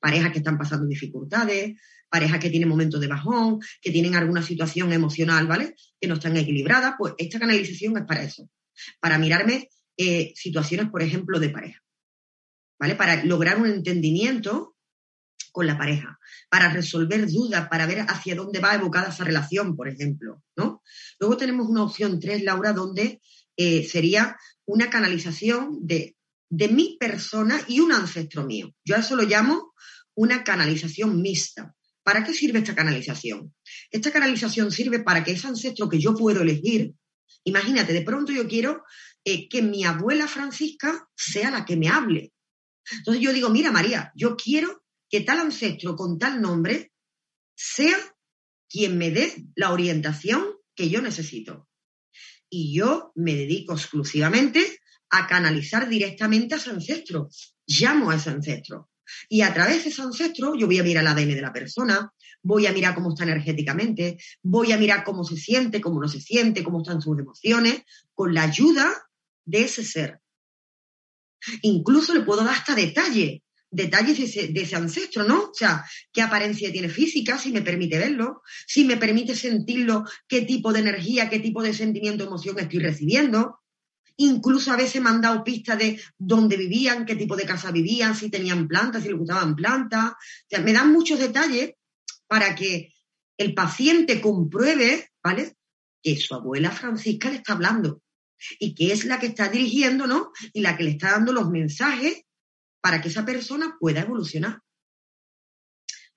[0.00, 4.92] Parejas que están pasando dificultades, parejas que tienen momentos de bajón, que tienen alguna situación
[4.92, 5.76] emocional, ¿vale?
[6.00, 8.50] Que no están equilibradas, pues esta canalización es para eso.
[8.98, 11.80] Para mirarme eh, situaciones, por ejemplo, de pareja.
[12.80, 12.96] ¿Vale?
[12.96, 14.74] Para lograr un entendimiento
[15.52, 19.88] con la pareja, para resolver dudas, para ver hacia dónde va evocada esa relación, por
[19.88, 20.82] ejemplo, ¿no?
[21.18, 23.20] Luego tenemos una opción 3, Laura, donde
[23.56, 26.16] eh, sería una canalización de,
[26.48, 28.74] de mi persona y un ancestro mío.
[28.84, 29.72] Yo eso lo llamo
[30.14, 31.74] una canalización mixta.
[32.02, 33.54] ¿Para qué sirve esta canalización?
[33.90, 36.94] Esta canalización sirve para que ese ancestro que yo puedo elegir,
[37.44, 38.84] imagínate, de pronto yo quiero
[39.24, 42.32] eh, que mi abuela Francisca sea la que me hable.
[42.90, 44.79] Entonces yo digo, mira María, yo quiero
[45.10, 46.92] que tal ancestro con tal nombre
[47.54, 47.98] sea
[48.68, 50.44] quien me dé la orientación
[50.74, 51.68] que yo necesito.
[52.48, 57.28] Y yo me dedico exclusivamente a canalizar directamente a ese ancestro.
[57.66, 58.90] Llamo a ese ancestro.
[59.28, 62.12] Y a través de ese ancestro yo voy a mirar el ADN de la persona,
[62.42, 66.20] voy a mirar cómo está energéticamente, voy a mirar cómo se siente, cómo no se
[66.20, 67.82] siente, cómo están sus emociones,
[68.14, 68.88] con la ayuda
[69.44, 70.20] de ese ser.
[71.62, 75.44] Incluso le puedo dar hasta detalle detalles de ese, ancestro, ¿no?
[75.44, 80.42] O sea, qué apariencia tiene física, si me permite verlo, si me permite sentirlo, qué
[80.42, 83.60] tipo de energía, qué tipo de sentimiento, emoción estoy recibiendo.
[84.16, 88.14] Incluso a veces me han dado pistas de dónde vivían, qué tipo de casa vivían,
[88.14, 90.10] si tenían plantas, si les gustaban plantas.
[90.12, 91.72] O sea, me dan muchos detalles
[92.26, 92.92] para que
[93.38, 95.54] el paciente compruebe, ¿vale?
[96.02, 98.02] Que su abuela Francisca le está hablando
[98.58, 100.32] y que es la que está dirigiendo, ¿no?
[100.52, 102.24] Y la que le está dando los mensajes
[102.80, 104.60] para que esa persona pueda evolucionar.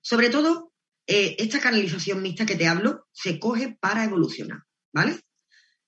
[0.00, 0.72] Sobre todo,
[1.06, 5.20] eh, esta canalización mixta que te hablo se coge para evolucionar, ¿vale?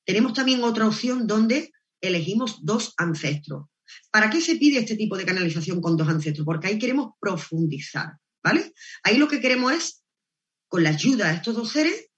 [0.04, 3.66] Tenemos también otra opción donde elegimos dos ancestros.
[4.10, 6.44] ¿Para qué se pide este tipo de canalización con dos ancestros?
[6.44, 8.72] Porque ahí queremos profundizar, ¿vale?
[9.02, 10.04] Ahí lo que queremos es,
[10.68, 12.08] con la ayuda de estos dos seres,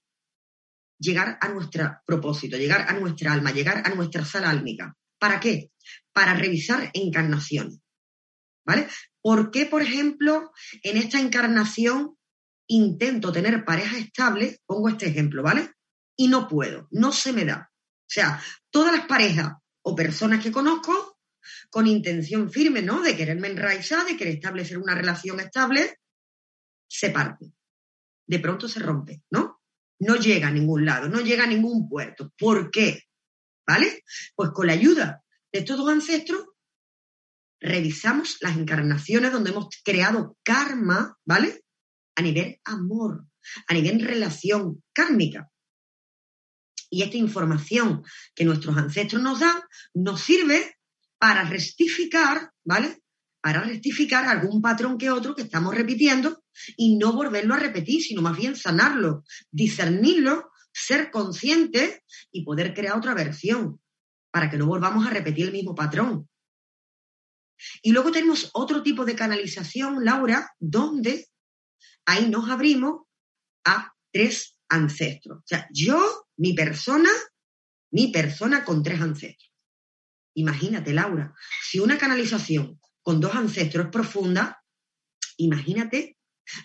[0.99, 4.95] llegar a nuestro propósito, llegar a nuestra alma, llegar a nuestra sala álmica.
[5.17, 5.71] ¿Para qué?
[6.11, 7.79] Para revisar encarnaciones
[8.69, 8.87] ¿vale?
[9.19, 10.51] ¿Por qué, por ejemplo,
[10.83, 12.15] en esta encarnación
[12.67, 14.59] intento tener pareja estable?
[14.67, 15.71] Pongo este ejemplo, ¿vale?
[16.15, 17.71] Y no puedo, no se me da.
[17.71, 21.17] O sea, todas las parejas o personas que conozco
[21.71, 23.01] con intención firme, ¿no?
[23.01, 25.97] De quererme enraizar, de querer establecer una relación estable,
[26.87, 27.51] se parte.
[28.27, 29.61] De pronto se rompe, ¿no?
[29.99, 32.31] No llega a ningún lado, no llega a ningún puerto.
[32.37, 33.05] ¿Por qué?
[33.65, 34.03] ¿Vale?
[34.35, 36.48] Pues con la ayuda de estos dos ancestros,
[37.59, 41.63] revisamos las encarnaciones donde hemos creado karma, ¿vale?
[42.15, 43.25] A nivel amor,
[43.67, 45.49] a nivel relación kármica.
[46.89, 49.61] Y esta información que nuestros ancestros nos dan
[49.93, 50.77] nos sirve
[51.19, 53.01] para rectificar, ¿vale?
[53.41, 56.43] Para rectificar algún patrón que otro que estamos repitiendo
[56.75, 62.97] y no volverlo a repetir, sino más bien sanarlo, discernirlo, ser consciente y poder crear
[62.97, 63.79] otra versión
[64.31, 66.27] para que no volvamos a repetir el mismo patrón.
[67.81, 71.27] Y luego tenemos otro tipo de canalización, Laura, donde
[72.05, 73.03] ahí nos abrimos
[73.65, 75.39] a tres ancestros.
[75.39, 77.09] O sea, yo, mi persona,
[77.91, 79.51] mi persona con tres ancestros.
[80.35, 84.63] Imagínate, Laura, si una canalización con dos ancestros es profunda,
[85.37, 86.17] imagínate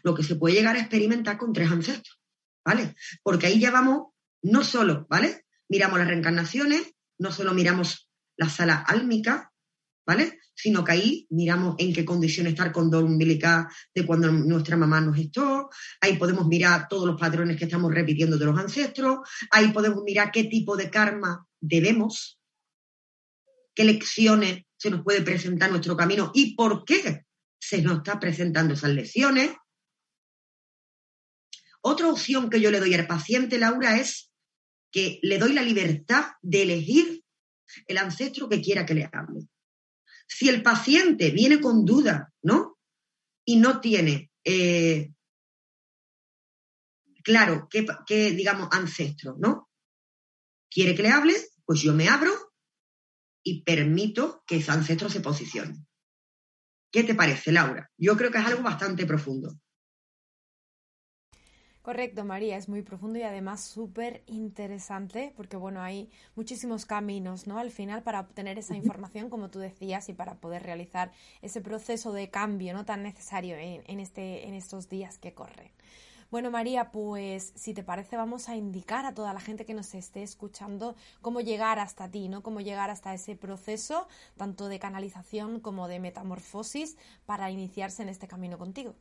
[0.03, 2.21] lo que se puede llegar a experimentar con tres ancestros,
[2.65, 2.95] ¿vale?
[3.23, 5.47] Porque ahí ya vamos, no solo, ¿vale?
[5.69, 9.53] Miramos las reencarnaciones, no solo miramos la sala álmica,
[10.07, 10.39] ¿vale?
[10.55, 15.01] Sino que ahí miramos en qué condición está el condón umbilical de cuando nuestra mamá
[15.01, 19.19] nos gestó, ahí podemos mirar todos los patrones que estamos repitiendo de los ancestros,
[19.51, 22.39] ahí podemos mirar qué tipo de karma debemos,
[23.75, 27.25] qué lecciones se nos puede presentar nuestro camino y por qué
[27.59, 29.53] se nos está presentando esas lecciones.
[31.81, 34.31] Otra opción que yo le doy al paciente, Laura, es
[34.91, 37.25] que le doy la libertad de elegir
[37.87, 39.49] el ancestro que quiera que le hable.
[40.27, 42.79] Si el paciente viene con duda, ¿no?
[43.45, 45.13] Y no tiene eh,
[47.23, 49.71] claro qué, digamos, ancestro, ¿no?
[50.71, 51.35] Quiere que le hable,
[51.65, 52.33] pues yo me abro
[53.43, 55.85] y permito que ese ancestro se posicione.
[56.93, 57.91] ¿Qué te parece, Laura?
[57.97, 59.59] Yo creo que es algo bastante profundo.
[61.85, 67.59] Correcto, María, es muy profundo y además súper interesante porque, bueno, hay muchísimos caminos, ¿no?
[67.59, 72.15] Al final para obtener esa información, como tú decías, y para poder realizar ese proceso
[72.15, 72.87] de cambio, ¿no?
[72.87, 75.71] Tan necesario en, este, en estos días que corren.
[76.31, 79.95] Bueno, María, pues si te parece vamos a indicar a toda la gente que nos
[79.95, 82.43] esté escuchando cómo llegar hasta ti, ¿no?
[82.43, 88.27] Cómo llegar hasta ese proceso, tanto de canalización como de metamorfosis, para iniciarse en este
[88.27, 88.95] camino contigo.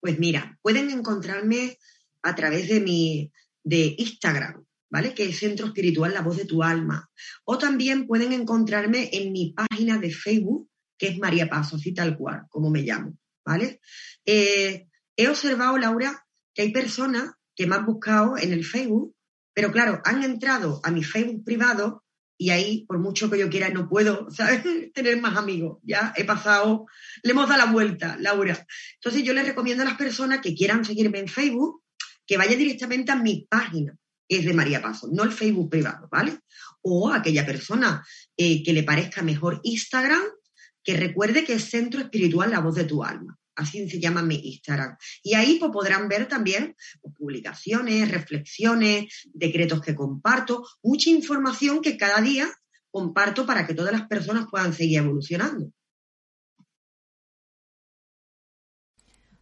[0.00, 1.78] Pues mira, pueden encontrarme
[2.22, 3.32] a través de mi
[3.62, 5.14] de Instagram, ¿vale?
[5.14, 7.10] Que es Centro Espiritual La Voz de tu Alma.
[7.44, 12.16] O también pueden encontrarme en mi página de Facebook, que es María Paso, así tal
[12.16, 13.80] cual, como me llamo, ¿vale?
[14.24, 14.86] Eh,
[15.16, 19.14] he observado, Laura, que hay personas que me han buscado en el Facebook,
[19.54, 22.04] pero claro, han entrado a mi Facebook privado
[22.40, 24.62] y ahí, por mucho que yo quiera, no puedo, ¿sabes?
[24.94, 25.78] Tener más amigos.
[25.82, 26.86] Ya he pasado,
[27.22, 28.66] le hemos dado la vuelta, Laura.
[28.94, 31.82] Entonces yo les recomiendo a las personas que quieran seguirme en Facebook
[32.26, 33.94] que vayan directamente a mi página,
[34.26, 36.38] es de María Paso, no el Facebook privado, ¿vale?
[36.80, 40.22] O a aquella persona eh, que le parezca mejor Instagram,
[40.82, 44.36] que recuerde que es Centro Espiritual La Voz de tu Alma así se llama mi
[44.36, 44.96] Instagram.
[45.22, 51.96] Y ahí pues, podrán ver también pues, publicaciones, reflexiones, decretos que comparto, mucha información que
[51.96, 52.48] cada día
[52.90, 55.72] comparto para que todas las personas puedan seguir evolucionando.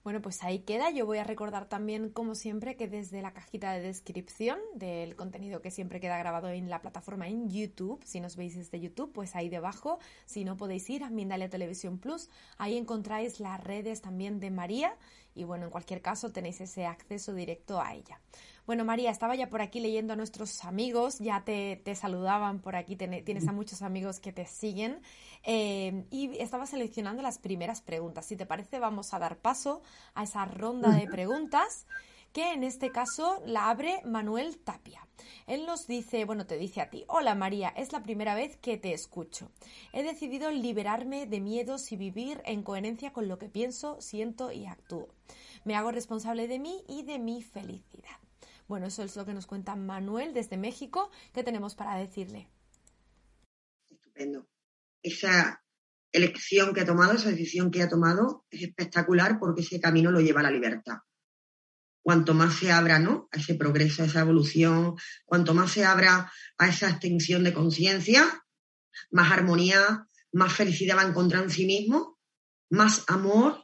[0.09, 0.91] Bueno, pues ahí queda.
[0.91, 5.61] Yo voy a recordar también, como siempre, que desde la cajita de descripción del contenido
[5.61, 9.37] que siempre queda grabado en la plataforma en YouTube, si nos veis desde YouTube, pues
[9.37, 14.41] ahí debajo, si no podéis ir a Mindalia Televisión Plus, ahí encontráis las redes también
[14.41, 14.97] de María
[15.39, 18.21] y bueno, en cualquier caso tenéis ese acceso directo a ella.
[18.67, 22.97] Bueno, María, estaba ya por aquí leyendo a nuestros amigos, ya te, saludaban por aquí,
[22.97, 25.01] tienes a muchos amigos que te siguen
[25.45, 28.27] eh, y estaba seleccionando las primeras preguntas.
[28.27, 29.81] Si te parece, vamos a dar paso
[30.15, 31.87] a esa ronda de preguntas
[32.33, 35.07] que en este caso la abre Manuel Tapia.
[35.47, 38.77] Él nos dice, bueno, te dice a ti, hola María, es la primera vez que
[38.77, 39.51] te escucho.
[39.93, 44.67] He decidido liberarme de miedos y vivir en coherencia con lo que pienso, siento y
[44.67, 45.09] actúo.
[45.65, 48.19] Me hago responsable de mí y de mi felicidad.
[48.69, 51.11] Bueno, eso es lo que nos cuenta Manuel desde México.
[51.33, 52.49] ¿Qué tenemos para decirle?
[53.89, 54.47] Estupendo.
[55.03, 55.63] Esa
[56.13, 60.21] elección que ha tomado, esa decisión que ha tomado es espectacular porque ese camino lo
[60.21, 60.99] lleva a la libertad.
[62.09, 63.29] Cuanto más se abra ¿no?
[63.31, 68.47] a ese progreso, a esa evolución, cuanto más se abra a esa extensión de conciencia,
[69.11, 72.19] más armonía, más felicidad va a encontrar en sí mismo,
[72.71, 73.63] más amor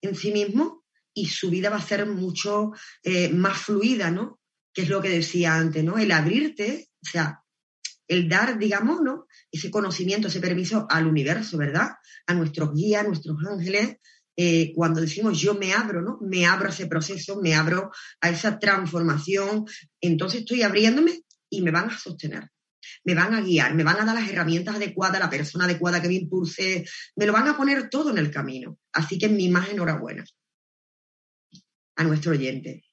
[0.00, 4.40] en sí mismo y su vida va a ser mucho eh, más fluida, ¿no?
[4.72, 5.98] Que es lo que decía antes, ¿no?
[5.98, 7.44] El abrirte, o sea,
[8.08, 9.26] el dar, digamos, ¿no?
[9.50, 11.90] Ese conocimiento, ese permiso al universo, ¿verdad?
[12.26, 13.98] A nuestros guías, a nuestros ángeles,
[14.36, 16.18] eh, cuando decimos yo me abro, ¿no?
[16.20, 17.90] Me abro a ese proceso, me abro
[18.20, 19.66] a esa transformación,
[20.00, 22.48] entonces estoy abriéndome y me van a sostener,
[23.04, 26.08] me van a guiar, me van a dar las herramientas adecuadas, la persona adecuada que
[26.08, 26.84] me impulse,
[27.16, 28.78] me lo van a poner todo en el camino.
[28.92, 30.24] Así que mi más enhorabuena
[31.96, 32.84] a nuestro oyente.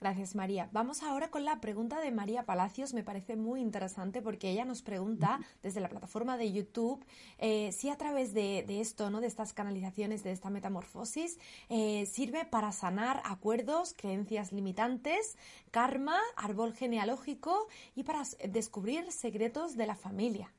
[0.00, 0.68] Gracias, María.
[0.72, 2.94] Vamos ahora con la pregunta de María Palacios.
[2.94, 7.04] Me parece muy interesante porque ella nos pregunta desde la plataforma de YouTube
[7.38, 9.20] eh, si a través de, esto, ¿no?
[9.20, 15.36] de estas canalizaciones, de esta metamorfosis, eh, sirve para sanar acuerdos, creencias limitantes,
[15.72, 20.52] karma, árbol genealógico y para descubrir secretos de la familia.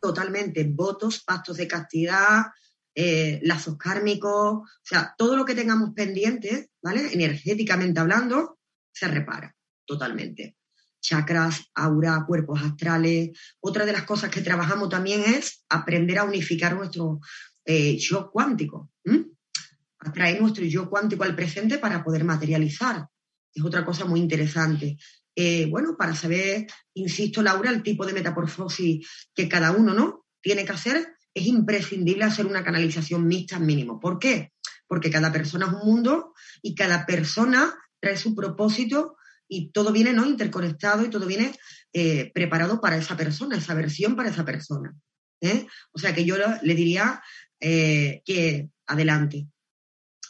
[0.00, 0.64] Totalmente.
[0.64, 2.46] Votos, pactos de castidad,
[2.94, 7.12] eh, lazos kármicos, o sea, todo lo que tengamos pendiente, ¿vale?
[7.12, 8.58] Energéticamente hablando,
[8.92, 9.54] se repara
[9.90, 10.56] totalmente.
[11.00, 13.30] Chakras, aura, cuerpos astrales.
[13.60, 17.20] Otra de las cosas que trabajamos también es aprender a unificar nuestro
[17.64, 18.90] eh, yo cuántico.
[19.98, 23.06] Atraer nuestro yo cuántico al presente para poder materializar.
[23.52, 24.96] Es otra cosa muy interesante.
[25.34, 30.26] Eh, bueno, para saber, insisto, Laura, el tipo de metamorfosis que cada uno ¿no?
[30.40, 34.00] tiene que hacer es imprescindible hacer una canalización mixta mínimo.
[34.00, 34.52] ¿Por qué?
[34.86, 39.16] Porque cada persona es un mundo y cada persona trae su propósito
[39.48, 40.26] y todo viene ¿no?
[40.26, 41.52] interconectado y todo viene
[41.92, 44.94] eh, preparado para esa persona, esa versión para esa persona.
[45.40, 45.66] ¿eh?
[45.92, 47.22] O sea que yo le diría
[47.60, 49.46] eh, que adelante.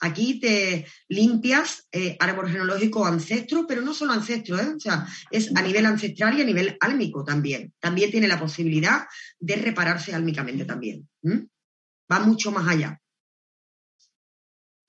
[0.00, 4.74] Aquí te limpias eh, árbol genealógico ancestro, pero no solo ancestro, ¿eh?
[4.76, 7.72] o sea, es a nivel ancestral y a nivel álmico también.
[7.78, 9.06] También tiene la posibilidad
[9.38, 11.08] de repararse álmicamente también.
[12.10, 12.98] Va mucho más allá.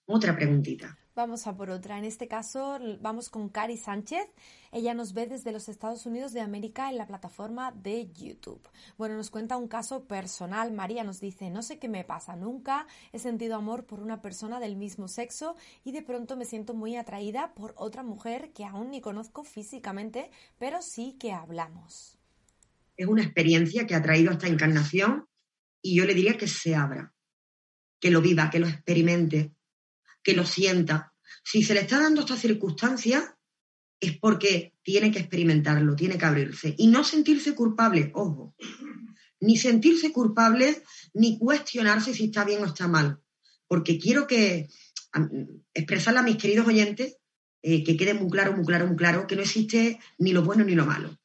[0.06, 0.98] Otra preguntita.
[1.14, 1.98] Vamos a por otra.
[1.98, 4.26] En este caso, vamos con Cari Sánchez.
[4.72, 8.62] Ella nos ve desde los Estados Unidos de América en la plataforma de YouTube.
[8.98, 10.72] Bueno, nos cuenta un caso personal.
[10.72, 14.62] María nos dice, no sé qué me pasa, nunca he sentido amor por una persona
[14.62, 18.92] del mismo sexo y de pronto me siento muy atraída por otra mujer que aún
[18.92, 22.18] ni conozco físicamente, pero sí que hablamos.
[22.96, 25.28] Es una experiencia que ha traído esta encarnación
[25.82, 27.14] y yo le diría que se abra,
[28.00, 29.52] que lo viva, que lo experimente
[30.24, 31.14] que lo sienta.
[31.44, 33.38] Si se le está dando esta circunstancia,
[34.00, 36.76] es porque tiene que experimentarlo, tiene que abrirse.
[36.78, 38.56] Y no sentirse culpable, ojo,
[39.40, 43.20] ni sentirse culpable, ni cuestionarse si está bien o está mal.
[43.68, 44.68] Porque quiero que
[45.74, 47.18] expresarle a mis queridos oyentes
[47.62, 50.64] eh, que quede muy claro, muy claro, muy claro, que no existe ni lo bueno
[50.64, 51.20] ni lo malo.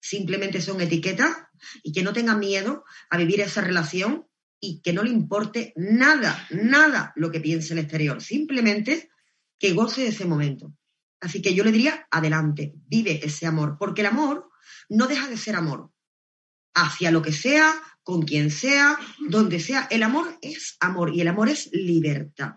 [0.00, 1.36] Simplemente son etiquetas
[1.82, 4.26] y que no tengan miedo a vivir esa relación
[4.60, 9.10] y que no le importe nada, nada lo que piense el exterior, simplemente
[9.58, 10.74] que goce de ese momento.
[11.20, 14.50] Así que yo le diría, adelante, vive ese amor, porque el amor
[14.88, 15.90] no deja de ser amor.
[16.74, 21.28] Hacia lo que sea, con quien sea, donde sea, el amor es amor y el
[21.28, 22.56] amor es libertad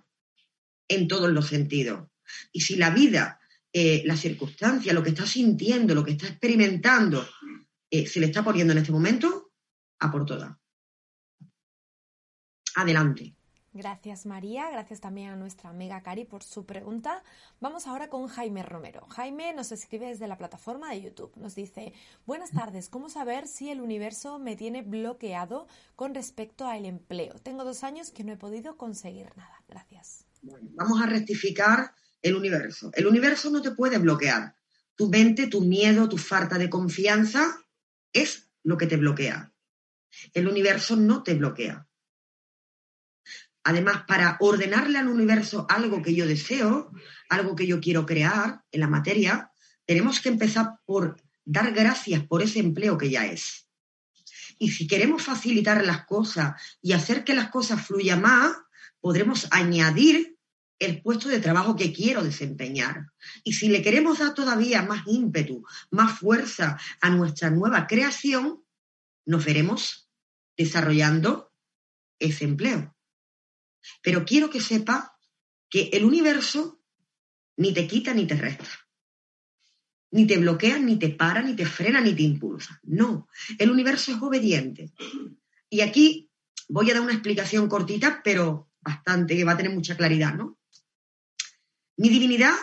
[0.88, 2.10] en todos los sentidos.
[2.52, 3.40] Y si la vida,
[3.72, 7.28] eh, la circunstancia, lo que está sintiendo, lo que está experimentando,
[7.90, 9.52] eh, se le está poniendo en este momento,
[10.00, 10.56] a por todas
[12.76, 13.36] adelante.
[13.76, 17.24] Gracias María, gracias también a nuestra amiga Cari por su pregunta.
[17.60, 19.08] Vamos ahora con Jaime Romero.
[19.08, 21.32] Jaime nos escribe desde la plataforma de YouTube.
[21.38, 21.92] Nos dice,
[22.28, 27.34] buenas tardes, ¿cómo saber si el universo me tiene bloqueado con respecto al empleo?
[27.40, 29.64] Tengo dos años que no he podido conseguir nada.
[29.68, 30.28] Gracias.
[30.44, 32.92] vamos a rectificar el universo.
[32.94, 34.56] El universo no te puede bloquear.
[34.96, 37.58] Tu mente, tu miedo, tu falta de confianza
[38.14, 39.52] es lo que te bloquea.
[40.36, 41.88] El universo no te bloquea
[43.64, 46.92] Además, para ordenarle al universo algo que yo deseo,
[47.30, 49.52] algo que yo quiero crear en la materia,
[49.86, 53.68] tenemos que empezar por dar gracias por ese empleo que ya es.
[54.60, 58.56] Y si queremos facilitar las cosas y hacer que las cosas fluyan más,
[59.00, 60.38] podremos añadir
[60.80, 63.08] el puesto de trabajo que quiero desempeñar.
[63.44, 68.64] Y si le queremos dar todavía más ímpetu, más fuerza a nuestra nueva creación,
[69.26, 70.10] nos veremos
[70.58, 71.52] desarrollando
[72.20, 72.93] ese empleo.
[74.02, 75.18] Pero quiero que sepa
[75.70, 76.82] que el universo
[77.58, 78.68] ni te quita ni te resta.
[80.12, 82.80] Ni te bloquea, ni te para, ni te frena, ni te impulsa.
[82.84, 83.28] No,
[83.58, 84.94] el universo es obediente.
[85.70, 86.30] Y aquí
[86.70, 90.60] voy a dar una explicación cortita, pero bastante, que va a tener mucha claridad, ¿no?
[91.98, 92.54] Mi divinidad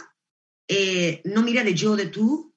[0.68, 2.55] eh, no mira de yo, de tú,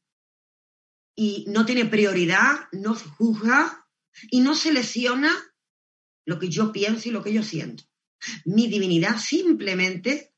[1.16, 3.88] y no tiene prioridad, no juzga,
[4.30, 5.32] y no se lesiona
[6.26, 7.84] lo que yo pienso y lo que yo siento.
[8.45, 10.34] Mi divinidad simplemente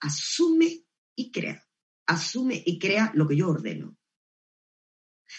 [0.00, 0.84] asume
[1.14, 1.64] y crea,
[2.06, 3.96] asume y crea lo que yo ordeno.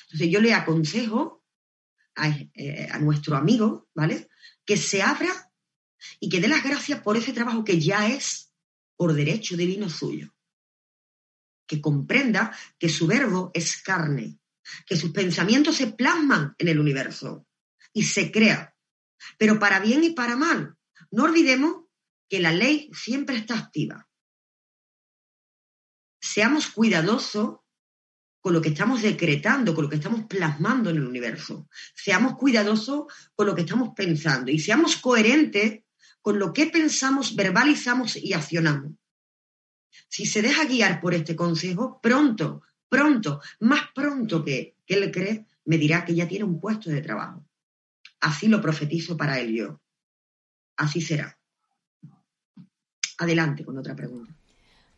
[0.06, 1.44] Entonces yo le aconsejo
[2.16, 4.30] a, eh, a nuestro amigo, ¿vale?
[4.66, 5.52] Que se abra
[6.20, 8.54] y que dé las gracias por ese trabajo que ya es
[8.96, 10.36] por derecho divino suyo.
[11.66, 14.40] Que comprenda que su verbo es carne,
[14.86, 17.48] que sus pensamientos se plasman en el universo
[17.94, 18.76] y se crea,
[19.38, 20.76] pero para bien y para mal.
[21.12, 21.86] No olvidemos
[22.30, 24.08] que la ley siempre está activa.
[26.22, 27.58] Seamos cuidadosos
[28.40, 31.68] con lo que estamos decretando, con lo que estamos plasmando en el universo.
[31.96, 33.06] Seamos cuidadosos
[33.36, 35.84] con lo que estamos pensando y seamos coherentes
[36.22, 38.94] con lo que pensamos, verbalizamos y accionamos.
[40.08, 45.46] Si se deja guiar por este consejo, pronto, pronto, más pronto que, que él cree,
[45.66, 47.46] me dirá que ya tiene un puesto de trabajo.
[48.20, 49.82] Así lo profetizo para él yo.
[50.78, 51.39] Así será.
[53.20, 54.34] Adelante con otra pregunta.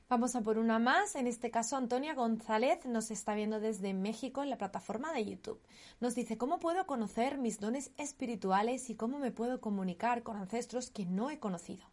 [0.07, 1.15] Vamos a por una más.
[1.15, 5.59] En este caso, Antonia González nos está viendo desde México en la plataforma de YouTube.
[5.99, 10.91] Nos dice, ¿cómo puedo conocer mis dones espirituales y cómo me puedo comunicar con ancestros
[10.91, 11.83] que no he conocido?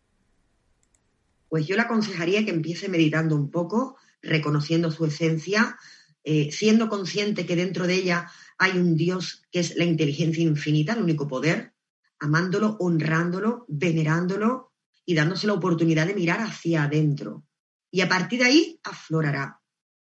[1.49, 5.79] Pues yo le aconsejaría que empiece meditando un poco, reconociendo su esencia,
[6.25, 10.93] eh, siendo consciente que dentro de ella hay un Dios que es la inteligencia infinita,
[10.93, 11.73] el único poder,
[12.19, 14.68] amándolo, honrándolo, venerándolo
[15.09, 17.47] y dándose la oportunidad de mirar hacia adentro
[17.91, 19.63] y a partir de ahí aflorará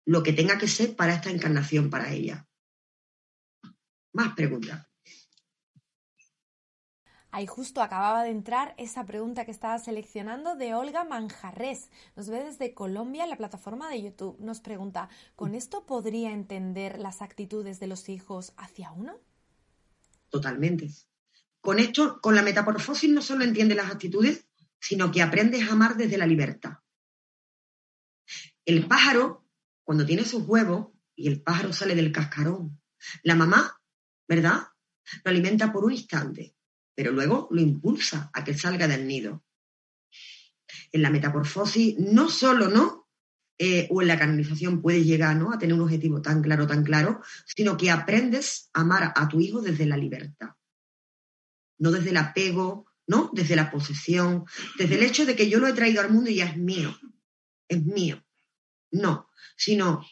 [0.05, 2.45] lo que tenga que ser para esta encarnación para ella.
[4.11, 4.85] Más preguntas.
[7.29, 11.89] Ahí justo acababa de entrar esa pregunta que estaba seleccionando de Olga Manjarres.
[12.17, 14.41] Nos ve desde Colombia en la plataforma de YouTube.
[14.41, 19.17] Nos pregunta, ¿con esto podría entender las actitudes de los hijos hacia uno?
[20.27, 20.89] Totalmente.
[21.61, 24.50] Con esto, con la metamorfosis no solo entiende las actitudes,
[24.81, 26.79] sino que aprendes a amar desde la libertad.
[28.65, 29.47] El pájaro,
[29.83, 32.81] cuando tiene sus huevos y el pájaro sale del cascarón,
[33.23, 33.79] la mamá,
[34.27, 34.67] ¿verdad?
[35.23, 36.55] Lo alimenta por un instante,
[36.95, 39.43] pero luego lo impulsa a que salga del nido.
[40.91, 43.07] En la metamorfosis, no solo, ¿no?
[43.57, 45.53] Eh, o en la canonización puedes llegar ¿no?
[45.53, 49.39] a tener un objetivo tan claro, tan claro, sino que aprendes a amar a tu
[49.39, 50.49] hijo desde la libertad,
[51.77, 53.29] no desde el apego, ¿no?
[53.33, 54.45] Desde la posesión,
[54.77, 56.97] desde el hecho de que yo lo he traído al mundo y ya es mío,
[57.67, 58.25] es mío.
[58.89, 60.07] No, sino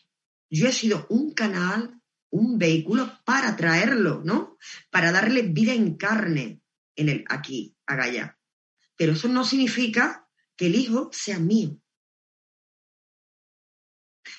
[0.49, 4.57] yo he sido un canal, un vehículo para traerlo, ¿no?
[4.91, 6.61] Para darle vida en carne
[6.97, 8.37] en el aquí, allá.
[8.97, 10.27] Pero eso no significa
[10.57, 11.79] que el hijo sea mío.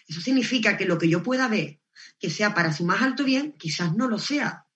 [0.06, 1.80] Eso significa que lo que yo pueda ver
[2.18, 4.66] que sea para su más alto bien, quizás no lo sea.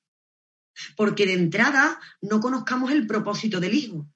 [0.97, 4.09] Porque de entrada no conozcamos el propósito del hijo.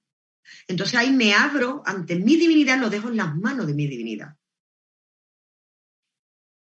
[0.67, 4.37] Entonces ahí me abro ante mi divinidad, lo dejo en las manos de mi divinidad.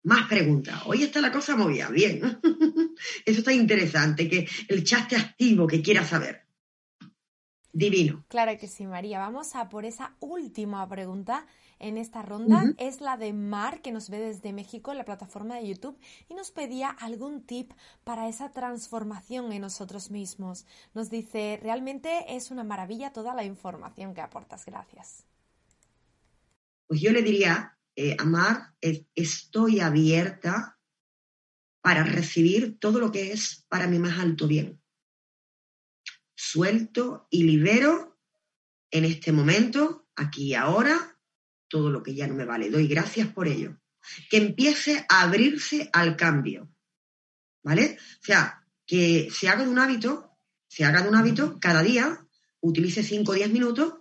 [0.05, 0.83] Más preguntas.
[0.87, 1.89] Hoy está la cosa movida.
[1.91, 2.21] Bien.
[3.25, 6.43] Eso está interesante, que el chat esté activo, que quiera saber.
[7.73, 8.25] Divino.
[8.29, 9.19] Claro que sí, María.
[9.19, 11.47] Vamos a por esa última pregunta
[11.83, 12.73] en esta ronda.
[12.79, 16.35] Es la de Mar, que nos ve desde México en la plataforma de YouTube y
[16.35, 17.73] nos pedía algún tip
[18.05, 20.65] para esa transformación en nosotros mismos.
[20.95, 24.65] Nos dice, realmente es una maravilla toda la información que aportas.
[24.65, 25.25] Gracias.
[26.87, 28.75] Pues yo le diría eh, amar,
[29.15, 30.79] estoy abierta
[31.83, 34.81] para recibir todo lo que es para mi más alto bien.
[36.35, 38.19] Suelto y libero
[38.91, 41.12] en este momento, aquí y ahora,
[41.73, 42.69] todo lo que ya no me vale.
[42.69, 43.79] Doy gracias por ello.
[44.29, 46.71] Que empiece a abrirse al cambio.
[47.65, 47.97] ¿Vale?
[48.21, 50.37] O sea, que se haga de un hábito,
[50.69, 52.27] se haga de un hábito cada día,
[52.61, 53.95] utilice 5 o 10 minutos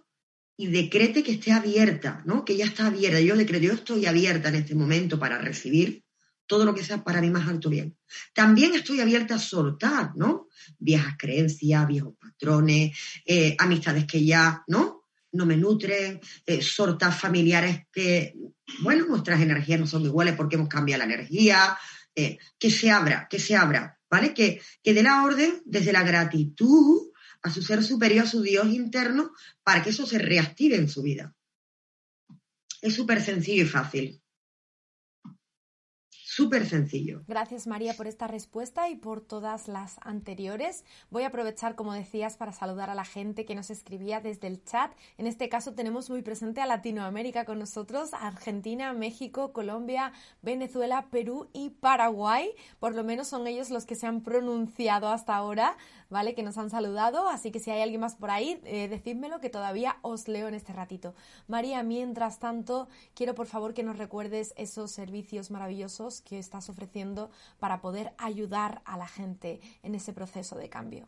[0.58, 2.44] y decrete que esté abierta, ¿no?
[2.44, 3.22] Que ya está abierta.
[3.22, 6.04] Yo decreto, yo estoy abierta en este momento para recibir
[6.46, 7.96] todo lo que sea para mi más alto bien.
[8.34, 10.50] También estoy abierta a soltar, ¿no?
[10.78, 15.01] Viejas creencias, viejos patrones, eh, amistades que ya, ¿no?
[15.34, 18.36] No me nutren, eh, sortas familiares que,
[18.82, 21.78] bueno, nuestras energías no son iguales porque hemos cambiado la energía,
[22.16, 24.34] eh, que se abra, que se abra, ¿vale?
[24.34, 27.12] Que, que dé la orden desde la gratitud
[27.42, 29.32] a su ser superior, a su Dios interno,
[29.64, 31.34] para que eso se reactive en su vida.
[32.82, 34.21] Es súper sencillo y fácil.
[36.42, 37.22] Súper sencillo.
[37.28, 40.84] Gracias María por esta respuesta y por todas las anteriores.
[41.12, 44.64] Voy a aprovechar, como decías, para saludar a la gente que nos escribía desde el
[44.64, 44.92] chat.
[45.20, 51.48] En este caso tenemos muy presente a Latinoamérica con nosotros, Argentina, México, Colombia, Venezuela, Perú
[51.54, 52.50] y Paraguay.
[52.80, 55.78] Por lo menos son ellos los que se han pronunciado hasta ahora,
[56.10, 56.34] ¿vale?
[56.34, 57.30] Que nos han saludado.
[57.30, 60.56] Así que si hay alguien más por ahí, eh, decídmelo que todavía os leo en
[60.56, 61.14] este ratito.
[61.48, 67.82] María, mientras tanto, quiero por favor que nos recuerdes esos servicios maravillosos estás ofreciendo para
[67.82, 71.06] poder ayudar a la gente en ese proceso de cambio.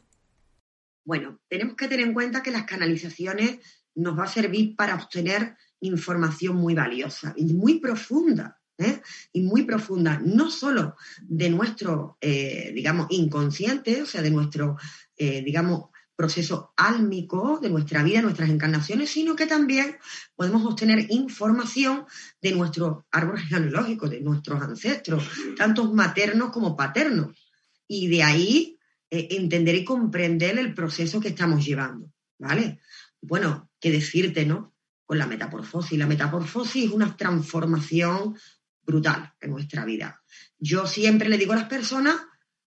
[1.05, 3.59] Bueno, tenemos que tener en cuenta que las canalizaciones
[3.95, 8.59] nos va a servir para obtener información muy valiosa y muy profunda.
[8.77, 9.01] ¿eh?
[9.31, 14.77] Y muy profunda, no solo de nuestro, eh, digamos, inconsciente, o sea, de nuestro,
[15.15, 19.97] eh, digamos, proceso álmico de nuestra vida, nuestras encarnaciones, sino que también
[20.35, 22.05] podemos obtener información
[22.41, 25.23] de nuestro árbol genealógico, de nuestros ancestros,
[25.57, 27.35] tanto maternos como paternos.
[27.87, 28.77] Y de ahí
[29.09, 32.79] eh, entender y comprender el proceso que estamos llevando, ¿vale?
[33.21, 34.73] Bueno, qué decirte, ¿no?
[35.05, 35.97] Con la metamorfosis.
[35.97, 38.35] La metamorfosis es una transformación
[38.81, 40.21] brutal en nuestra vida.
[40.57, 42.15] Yo siempre le digo a las personas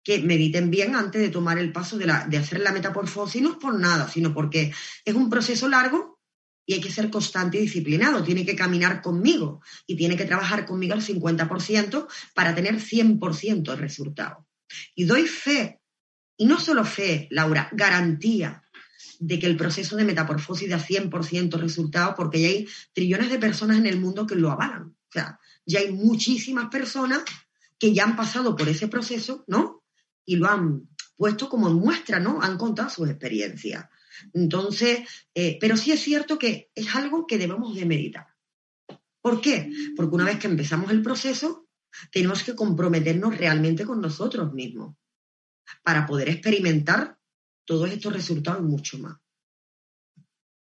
[0.07, 3.76] que mediten bien antes de tomar el paso de, hacer la metamorfosis, no es por
[3.76, 4.72] nada, sino porque
[5.04, 6.20] es un proceso largo
[6.64, 10.64] y hay que ser constante y disciplinado, tiene que caminar conmigo y tiene que trabajar
[10.64, 14.46] conmigo al 50% para tener 100% el resultado.
[14.94, 15.80] Y doy fe,
[16.36, 18.62] y no solo fe, Laura, garantía
[19.18, 23.78] de que el proceso de metamorfosis da 100% resultado porque ya hay trillones de personas
[23.78, 24.84] en el mundo que lo avalan.
[24.84, 27.24] O sea, ya hay muchísimas personas
[27.76, 29.82] que ya han pasado por ese proceso, ¿no?
[30.26, 32.42] Y lo han puesto como muestra, ¿no?
[32.42, 33.86] Han contado sus experiencias.
[34.34, 35.00] Entonces,
[35.34, 38.26] eh, pero sí es cierto que es algo que debemos de meditar.
[39.20, 39.70] ¿Por qué?
[39.96, 41.68] Porque una vez que empezamos el proceso,
[42.12, 44.96] tenemos que comprometernos realmente con nosotros mismos
[45.82, 47.18] para poder experimentar
[47.64, 49.16] todos estos resultados mucho más.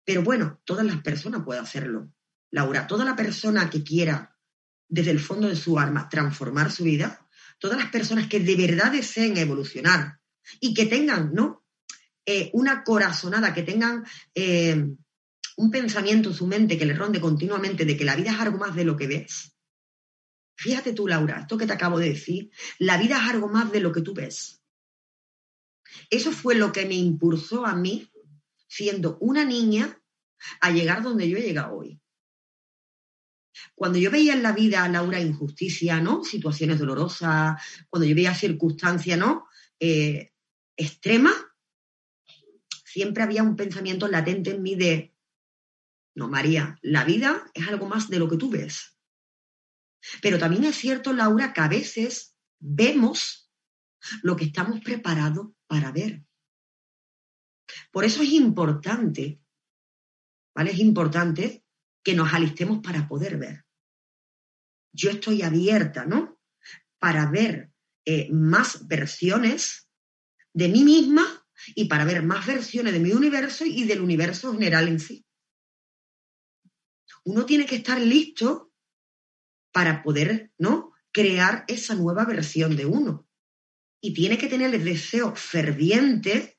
[0.05, 2.11] Pero bueno, todas las personas pueden hacerlo.
[2.51, 4.37] Laura, toda la persona que quiera
[4.89, 7.28] desde el fondo de su alma transformar su vida,
[7.59, 10.19] todas las personas que de verdad deseen evolucionar
[10.61, 11.65] y que tengan, ¿no?
[12.25, 14.05] Eh, una corazonada, que tengan
[14.35, 14.87] eh,
[15.57, 18.59] un pensamiento en su mente que le ronde continuamente de que la vida es algo
[18.59, 19.55] más de lo que ves.
[20.57, 23.81] Fíjate tú, Laura, esto que te acabo de decir, la vida es algo más de
[23.81, 24.61] lo que tú ves.
[26.11, 28.11] Eso fue lo que me impulsó a mí,
[28.67, 30.01] siendo una niña,
[30.61, 32.01] a llegar donde yo he llegado hoy.
[33.75, 36.25] Cuando yo veía en la vida, Laura, injusticia, ¿no?
[36.25, 39.49] Situaciones dolorosas, cuando yo veía circunstancias, ¿no?
[39.81, 40.33] Eh,
[40.77, 41.35] extremas,
[42.85, 45.15] siempre había un pensamiento latente en mí de,
[46.15, 48.97] no, María, la vida es algo más de lo que tú ves.
[50.23, 53.51] Pero también es cierto, Laura, que a veces vemos
[54.23, 56.25] lo que estamos preparados para ver.
[57.91, 59.41] Por eso es importante,
[60.55, 60.71] ¿vale?
[60.73, 61.65] Es importante
[62.03, 63.65] que nos alistemos para poder ver.
[64.93, 66.41] Yo estoy abierta, ¿no?
[66.99, 67.71] Para ver
[68.05, 69.89] eh, más versiones
[70.53, 74.89] de mí misma y para ver más versiones de mi universo y del universo general
[74.89, 75.27] en sí.
[77.25, 78.73] Uno tiene que estar listo
[79.73, 80.93] para poder, ¿no?
[81.13, 83.29] Crear esa nueva versión de uno.
[84.01, 86.59] Y tiene que tener el deseo ferviente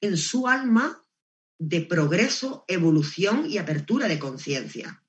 [0.00, 0.99] en su alma
[1.60, 5.04] de progreso, evolución y apertura de conciencia.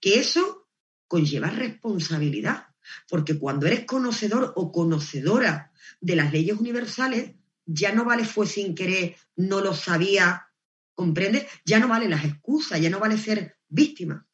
[0.00, 0.68] Que eso
[1.06, 2.68] conlleva responsabilidad,
[3.08, 5.70] porque cuando eres conocedor o conocedora
[6.00, 7.34] de las leyes universales,
[7.66, 10.48] ya no vale fue sin querer, no lo sabía,
[10.94, 11.46] ¿comprendes?
[11.66, 14.26] Ya no vale las excusas, ya no vale ser víctima,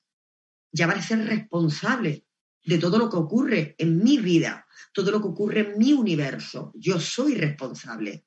[0.71, 2.25] ya vale ser responsable
[2.65, 6.73] de todo lo que ocurre en mi vida, todo lo que ocurre en mi universo.
[6.77, 8.27] Yo soy responsable,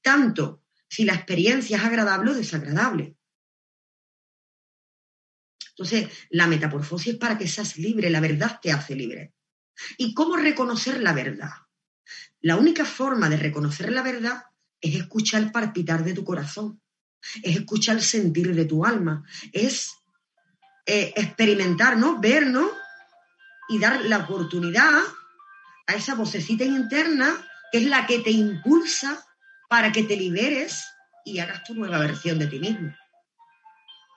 [0.00, 0.63] tanto
[0.94, 3.16] si la experiencia es agradable o desagradable.
[5.70, 9.34] Entonces, la metamorfosis es para que seas libre, la verdad te hace libre.
[9.98, 11.50] ¿Y cómo reconocer la verdad?
[12.42, 14.44] La única forma de reconocer la verdad
[14.80, 16.80] es escuchar el palpitar de tu corazón,
[17.42, 19.96] es escuchar el sentir de tu alma, es
[20.86, 22.20] eh, experimentar, ¿no?
[22.20, 22.70] Ver, ¿no?
[23.68, 25.02] Y dar la oportunidad
[25.88, 27.34] a esa vocecita interna
[27.72, 29.26] que es la que te impulsa
[29.74, 30.84] para que te liberes
[31.24, 32.94] y hagas tu nueva versión de ti mismo.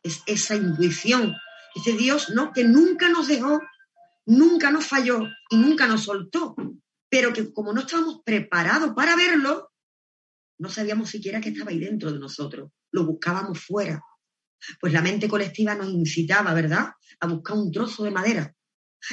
[0.04, 1.36] Es esa intuición,
[1.74, 2.54] ese Dios ¿no?
[2.54, 3.60] que nunca nos dejó,
[4.28, 6.56] nunca nos falló y nunca nos soltó,
[7.10, 9.72] pero que como no estábamos preparados para verlo,
[10.60, 14.00] no sabíamos siquiera que estaba ahí dentro de nosotros, lo buscábamos fuera.
[14.80, 18.56] Pues la mente colectiva nos incitaba, ¿verdad?, a buscar un trozo de madera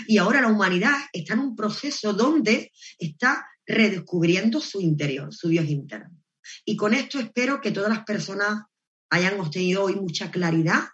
[0.06, 5.64] Y ahora la humanidad está en un proceso donde está redescubriendo su interior, su Dios
[5.70, 6.23] interno.
[6.64, 8.64] Y con esto espero que todas las personas
[9.10, 10.88] hayan obtenido hoy mucha claridad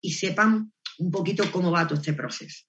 [0.00, 2.67] y sepan un poquito cómo va todo este proceso.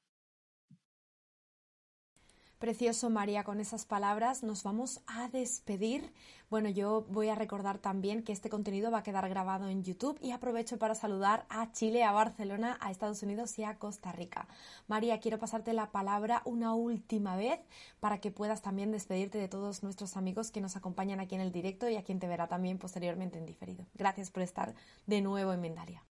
[2.60, 6.12] Precioso María, con esas palabras nos vamos a despedir.
[6.50, 10.20] Bueno, yo voy a recordar también que este contenido va a quedar grabado en YouTube
[10.22, 14.50] y aprovecho para saludar a Chile, a Barcelona, a Estados Unidos y a Costa Rica.
[14.90, 17.62] María, quiero pasarte la palabra una última vez
[18.02, 21.54] para que puedas también despedirte de todos nuestros amigos que nos acompañan aquí en el
[21.54, 23.86] directo y a quien te verá también posteriormente en diferido.
[23.94, 24.76] Gracias por estar
[25.08, 26.04] de nuevo en Mendalia.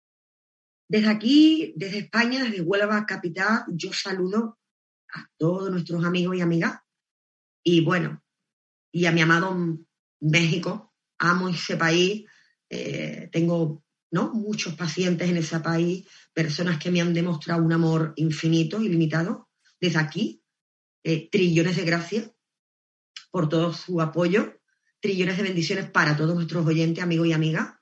[0.87, 4.57] Desde aquí, desde España, desde Huelva Capital, yo saludo
[5.13, 6.79] a todos nuestros amigos y amigas.
[7.63, 8.23] Y bueno,
[8.91, 9.55] y a mi amado
[10.19, 12.25] México, amo ese país,
[12.69, 14.33] eh, tengo ¿no?
[14.33, 19.49] muchos pacientes en ese país, personas que me han demostrado un amor infinito, ilimitado.
[19.79, 20.43] Desde aquí,
[21.03, 22.31] eh, trillones de gracias
[23.31, 24.59] por todo su apoyo,
[24.99, 27.73] trillones de bendiciones para todos nuestros oyentes, amigos y amigas.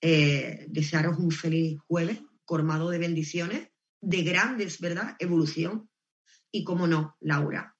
[0.00, 3.68] Eh, desearos un feliz jueves, colmado de bendiciones,
[4.00, 5.16] de grandes, ¿verdad?
[5.18, 5.88] Evolución
[6.54, 7.76] y, como no, Laura,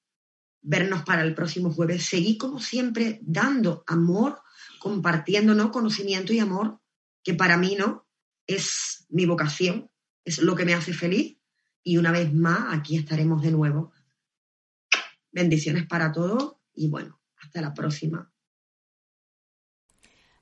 [0.61, 2.07] vernos para el próximo jueves.
[2.07, 4.43] Seguí, como siempre, dando amor,
[4.81, 6.81] compartiendo conocimiento y amor,
[7.23, 8.09] que para mí no
[8.49, 9.93] es mi vocación,
[10.25, 11.39] es lo que me hace feliz.
[11.85, 13.93] Y una vez más, aquí estaremos de nuevo.
[15.31, 18.34] Bendiciones para todos y bueno, hasta la próxima.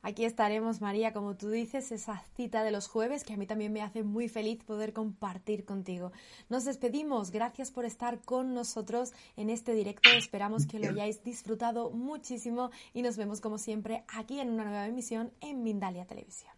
[0.04, 3.72] Aquí estaremos, María, como tú dices, esa cita de los jueves que a mí también
[3.72, 6.10] me hace muy feliz poder compartir contigo.
[6.48, 10.10] Nos despedimos, gracias por estar con nosotros en este directo.
[10.10, 14.88] Esperamos que lo hayáis disfrutado muchísimo y nos vemos como siempre aquí en una nueva
[14.88, 16.52] emisión en Mindalia Televisión.